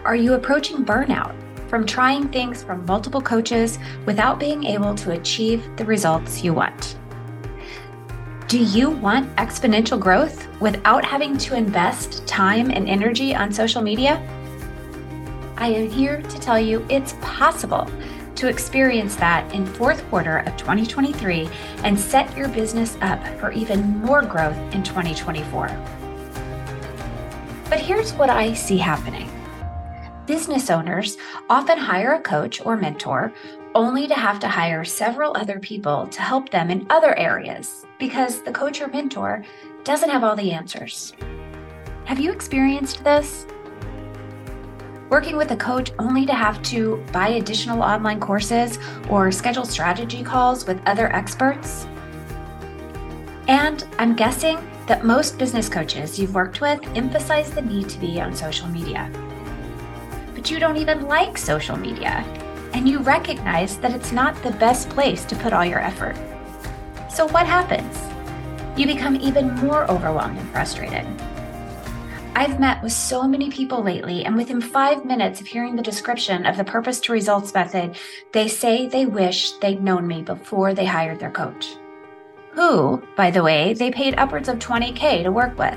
Are 0.05 0.17
you 0.17 0.35
approaching 0.35 0.85
burnout 0.85 1.35
from 1.69 1.87
trying 1.87 2.29
things 2.29 2.63
from 2.63 2.85
multiple 2.87 3.21
coaches 3.21 3.79
without 4.07 4.39
being 4.39 4.65
able 4.65 4.95
to 4.97 5.13
achieve 5.13 5.65
the 5.77 5.85
results 5.85 6.45
you 6.45 6.53
want? 6.55 6.97
Do 8.49 8.59
you 8.59 8.91
want 8.91 9.35
exponential 9.37 9.99
growth 9.99 10.47
without 10.61 11.05
having 11.05 11.39
to 11.39 11.57
invest 11.57 12.27
time 12.27 12.71
and 12.71 12.89
energy 12.89 13.35
on 13.35 13.51
social 13.51 13.81
media? 13.81 14.21
I 15.57 15.69
am 15.69 15.89
here 15.89 16.21
to 16.21 16.39
tell 16.39 16.59
you 16.59 16.85
it's 16.91 17.15
possible 17.23 17.89
to 18.37 18.49
experience 18.49 19.17
that 19.17 19.53
in 19.55 19.67
fourth 19.67 20.07
quarter 20.09 20.39
of 20.39 20.57
2023 20.57 21.49
and 21.85 21.99
set 21.99 22.37
your 22.37 22.49
business 22.49 22.97
up 23.01 23.25
for 23.39 23.53
even 23.53 23.99
more 23.99 24.23
growth 24.23 24.57
in 24.75 24.83
2024. 24.83 25.69
But 27.69 27.81
here's 27.81 28.13
what 28.13 28.31
I 28.31 28.53
see 28.53 28.77
happening. 28.77 29.31
Business 30.27 30.71
owners 30.71 31.17
often 31.51 31.79
hire 31.79 32.13
a 32.15 32.21
coach 32.21 32.65
or 32.65 32.77
mentor 32.77 33.33
only 33.75 34.07
to 34.07 34.15
have 34.15 34.39
to 34.41 34.49
hire 34.49 34.85
several 34.85 35.37
other 35.37 35.59
people 35.59 36.07
to 36.09 36.23
help 36.23 36.51
them 36.51 36.71
in 36.71 36.87
other 36.91 37.19
areas 37.19 37.87
because 37.99 38.43
the 38.43 38.53
coach 38.53 38.81
or 38.81 38.89
mentor 38.89 39.45
doesn't 39.85 40.11
have 40.11 40.23
all 40.23 40.37
the 40.37 40.53
answers. 40.53 41.15
Have 42.05 42.21
you 42.21 42.31
experienced 42.31 43.03
this? 43.05 43.47
Working 45.13 45.37
with 45.37 45.51
a 45.51 45.57
coach 45.57 45.93
only 45.99 46.25
to 46.25 46.33
have 46.33 46.63
to 46.63 47.05
buy 47.13 47.29
additional 47.29 47.83
online 47.83 48.19
courses 48.19 48.79
or 49.11 49.31
schedule 49.31 49.67
strategy 49.67 50.23
calls 50.23 50.67
with 50.67 50.81
other 50.87 51.15
experts? 51.15 51.87
And 53.47 53.87
I'm 53.99 54.17
guessing 54.17 54.57
that 54.87 55.05
most 55.05 55.37
business 55.37 55.69
coaches 55.69 56.19
you've 56.19 56.35
worked 56.35 56.63
with 56.63 56.81
emphasize 56.97 57.51
the 57.51 57.61
need 57.61 57.91
to 57.91 57.99
be 57.99 58.23
on 58.23 58.35
social 58.35 58.69
media. 58.69 59.11
But 60.35 60.51
you 60.51 60.59
don't 60.59 60.79
even 60.79 61.07
like 61.07 61.37
social 61.37 61.77
media 61.77 62.25
and 62.73 62.89
you 62.89 63.01
recognize 63.01 63.77
that 63.81 63.93
it's 63.93 64.13
not 64.13 64.43
the 64.43 64.53
best 64.53 64.89
place 64.89 65.27
to 65.27 65.37
put 65.37 65.53
all 65.53 65.67
your 65.67 65.81
effort. 65.81 66.17
So, 67.11 67.27
what 67.27 67.47
happens? 67.47 67.99
You 68.79 68.87
become 68.87 69.17
even 69.17 69.55
more 69.57 69.85
overwhelmed 69.91 70.39
and 70.39 70.49
frustrated. 70.53 71.07
I've 72.35 72.59
met 72.59 72.83
with 72.83 72.93
so 72.93 73.29
many 73.29 73.51
people 73.51 73.83
lately, 73.83 74.25
and 74.25 74.35
within 74.35 74.63
five 74.63 75.05
minutes 75.05 75.43
of 75.43 75.47
hearing 75.47 75.77
the 75.77 75.83
description 75.83 76.47
of 76.47 76.57
the 76.57 76.65
purpose 76.65 76.99
to 77.01 77.13
results 77.13 77.53
method, 77.53 77.97
they 78.33 78.49
say 78.49 78.87
they 78.87 79.05
wish 79.05 79.53
they'd 79.53 79.85
known 79.85 80.07
me 80.07 80.23
before 80.23 80.73
they 80.73 80.87
hired 80.87 81.21
their 81.21 81.31
coach. 81.31 81.77
Who, 82.53 83.03
by 83.17 83.31
the 83.31 83.43
way, 83.43 83.75
they 83.75 83.91
paid 83.91 84.15
upwards 84.17 84.49
of 84.49 84.59
20K 84.59 85.25
to 85.25 85.31
work 85.31 85.59
with. 85.59 85.77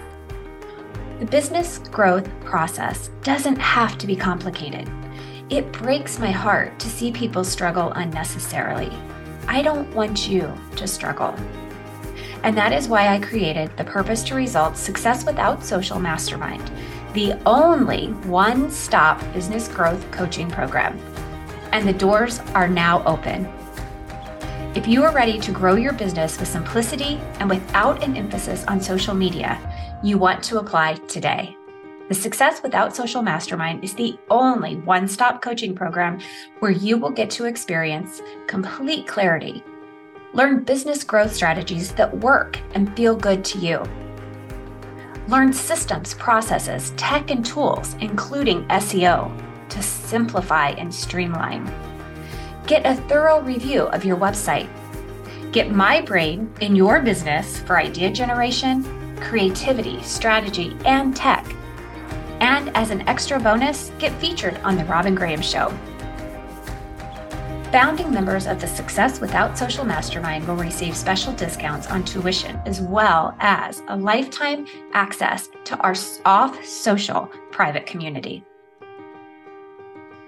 The 1.19 1.25
business 1.25 1.79
growth 1.91 2.29
process 2.45 3.09
doesn't 3.21 3.57
have 3.57 3.97
to 3.97 4.07
be 4.07 4.15
complicated. 4.15 4.89
It 5.49 5.73
breaks 5.73 6.19
my 6.19 6.31
heart 6.31 6.79
to 6.79 6.89
see 6.89 7.11
people 7.11 7.43
struggle 7.43 7.91
unnecessarily. 7.91 8.91
I 9.47 9.61
don't 9.61 9.93
want 9.93 10.29
you 10.29 10.53
to 10.77 10.87
struggle. 10.87 11.35
And 12.43 12.57
that 12.57 12.73
is 12.73 12.87
why 12.87 13.07
I 13.07 13.19
created 13.19 13.75
the 13.77 13.83
Purpose 13.83 14.23
to 14.23 14.35
Results 14.35 14.79
Success 14.79 15.25
Without 15.25 15.63
Social 15.63 15.99
Mastermind, 15.99 16.71
the 17.13 17.33
only 17.45 18.07
one 18.27 18.69
stop 18.69 19.21
business 19.33 19.67
growth 19.67 20.09
coaching 20.11 20.49
program. 20.49 20.99
And 21.71 21.87
the 21.87 21.93
doors 21.93 22.39
are 22.53 22.67
now 22.67 23.03
open. 23.05 23.45
If 24.75 24.87
you 24.87 25.03
are 25.03 25.13
ready 25.13 25.39
to 25.39 25.51
grow 25.51 25.75
your 25.75 25.93
business 25.93 26.37
with 26.37 26.49
simplicity 26.49 27.19
and 27.39 27.49
without 27.49 28.03
an 28.03 28.17
emphasis 28.17 28.65
on 28.65 28.81
social 28.81 29.15
media, 29.15 29.57
you 30.03 30.17
want 30.17 30.43
to 30.43 30.59
apply 30.59 30.95
today. 31.07 31.55
The 32.07 32.13
Success 32.13 32.61
Without 32.61 32.95
Social 32.95 33.23
Mastermind 33.23 33.83
is 33.83 33.95
the 33.95 34.15
only 34.29 34.75
one 34.75 35.07
stop 35.07 35.41
coaching 35.41 35.73
program 35.73 36.19
where 36.59 36.71
you 36.71 36.97
will 36.97 37.09
get 37.09 37.31
to 37.31 37.45
experience 37.45 38.21
complete 38.45 39.07
clarity, 39.07 39.63
learn 40.35 40.63
business 40.63 41.03
growth 41.03 41.33
strategies 41.33 41.93
that 41.93 42.15
work 42.19 42.59
and 42.75 42.95
feel 42.95 43.15
good 43.15 43.43
to 43.45 43.57
you, 43.57 43.81
learn 45.27 45.51
systems, 45.51 46.13
processes, 46.13 46.93
tech, 46.97 47.31
and 47.31 47.43
tools, 47.43 47.95
including 48.01 48.63
SEO, 48.67 49.31
to 49.69 49.81
simplify 49.81 50.69
and 50.71 50.93
streamline. 50.93 51.65
Get 52.67 52.85
a 52.85 53.01
thorough 53.07 53.41
review 53.41 53.83
of 53.87 54.05
your 54.05 54.17
website. 54.17 54.69
Get 55.51 55.71
my 55.71 56.01
brain 56.01 56.53
in 56.61 56.75
your 56.75 57.01
business 57.01 57.59
for 57.61 57.79
idea 57.79 58.11
generation, 58.11 58.83
creativity, 59.19 60.03
strategy, 60.03 60.77
and 60.85 61.15
tech 61.15 61.45
and 62.45 62.69
as 62.75 62.91
an 62.91 63.01
extra 63.07 63.39
bonus, 63.39 63.91
get 63.97 64.13
featured 64.19 64.57
on 64.57 64.77
The 64.77 64.85
Robin 64.85 65.15
Graham 65.15 65.41
Show. 65.41 65.73
Founding 67.75 68.09
members 68.09 68.47
of 68.47 68.59
the 68.61 68.67
Success 68.67 69.19
Without 69.19 69.57
Social 69.57 69.83
Mastermind 69.83 70.47
will 70.47 70.55
receive 70.55 70.95
special 70.95 71.33
discounts 71.33 71.87
on 71.87 72.05
tuition 72.05 72.55
as 72.65 72.79
well 72.79 73.35
as 73.41 73.83
a 73.89 73.97
lifetime 73.97 74.65
access 74.93 75.49
to 75.65 75.75
our 75.79 75.93
off 76.23 76.63
social 76.63 77.29
private 77.51 77.85
community. 77.85 78.45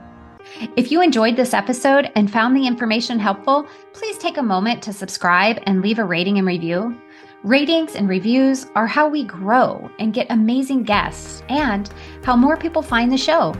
If 0.77 0.93
you 0.93 1.01
enjoyed 1.01 1.37
this 1.37 1.55
episode 1.55 2.13
and 2.15 2.31
found 2.31 2.57
the 2.57 2.67
information 2.67 3.19
helpful, 3.19 3.67
please 3.93 4.19
take 4.19 4.37
a 4.37 4.43
moment 4.43 4.83
to 4.83 4.93
subscribe 4.93 5.59
and 5.67 5.83
leave 5.83 5.99
a 5.99 6.05
rating 6.05 6.39
and 6.39 6.47
review. 6.47 6.99
Ratings 7.45 7.95
and 7.95 8.09
reviews 8.09 8.69
are 8.75 8.87
how 8.87 9.07
we 9.07 9.23
grow 9.23 9.91
and 9.99 10.15
get 10.15 10.27
amazing 10.31 10.83
guests 10.83 11.43
and 11.51 11.91
how 12.23 12.35
more 12.35 12.57
people 12.57 12.81
find 12.81 13.13
the 13.13 13.19
show. 13.19 13.55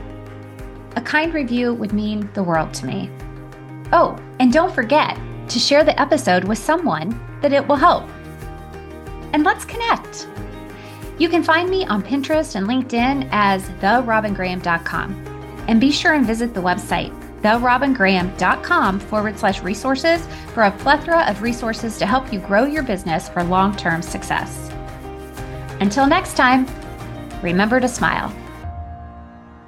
A 0.97 1.03
kind 1.03 1.35
review 1.35 1.75
would 1.75 1.93
mean 1.93 2.31
the 2.33 2.43
world 2.43 2.73
to 2.75 2.87
me. 2.87 3.11
Oh, 3.93 4.19
and 4.41 4.51
don't 4.51 4.75
forget 4.75 5.19
to 5.51 5.59
share 5.59 5.85
the 5.85 6.01
episode 6.01 6.45
with 6.45 6.57
someone 6.57 7.11
that 7.43 7.53
it 7.53 7.69
will 7.69 7.77
help. 7.77 8.09
And 9.35 9.45
let's 9.45 9.67
connect. 9.67 10.29
You 11.19 11.29
can 11.29 11.43
find 11.43 11.69
me 11.69 11.85
on 11.85 12.03
Pinterest 12.03 12.55
and 12.55 12.67
LinkedIn 12.67 13.29
as 13.33 13.69
therobingraham.com. 13.83 15.13
And 15.69 15.79
be 15.79 15.93
sure 15.93 16.15
and 16.15 16.27
visit 16.27 16.55
the 16.55 16.63
website, 16.63 17.13
therobingraham.com 17.45 18.99
forward 18.99 19.39
slash 19.39 19.63
resources 19.63 20.27
for 20.55 20.65
a 20.65 20.71
plethora 20.71 21.21
of 21.29 21.43
resources 21.43 21.99
to 21.99 22.07
help 22.07 22.33
you 22.33 22.41
grow 22.41 22.65
your 22.65 22.83
business 22.83 23.29
for 23.29 23.45
long 23.45 23.77
term 23.77 24.03
success. 24.03 24.71
Until 25.81 26.07
next 26.07 26.35
time, 26.35 26.67
remember 27.43 27.79
to 27.79 27.89
smile. 27.89 28.35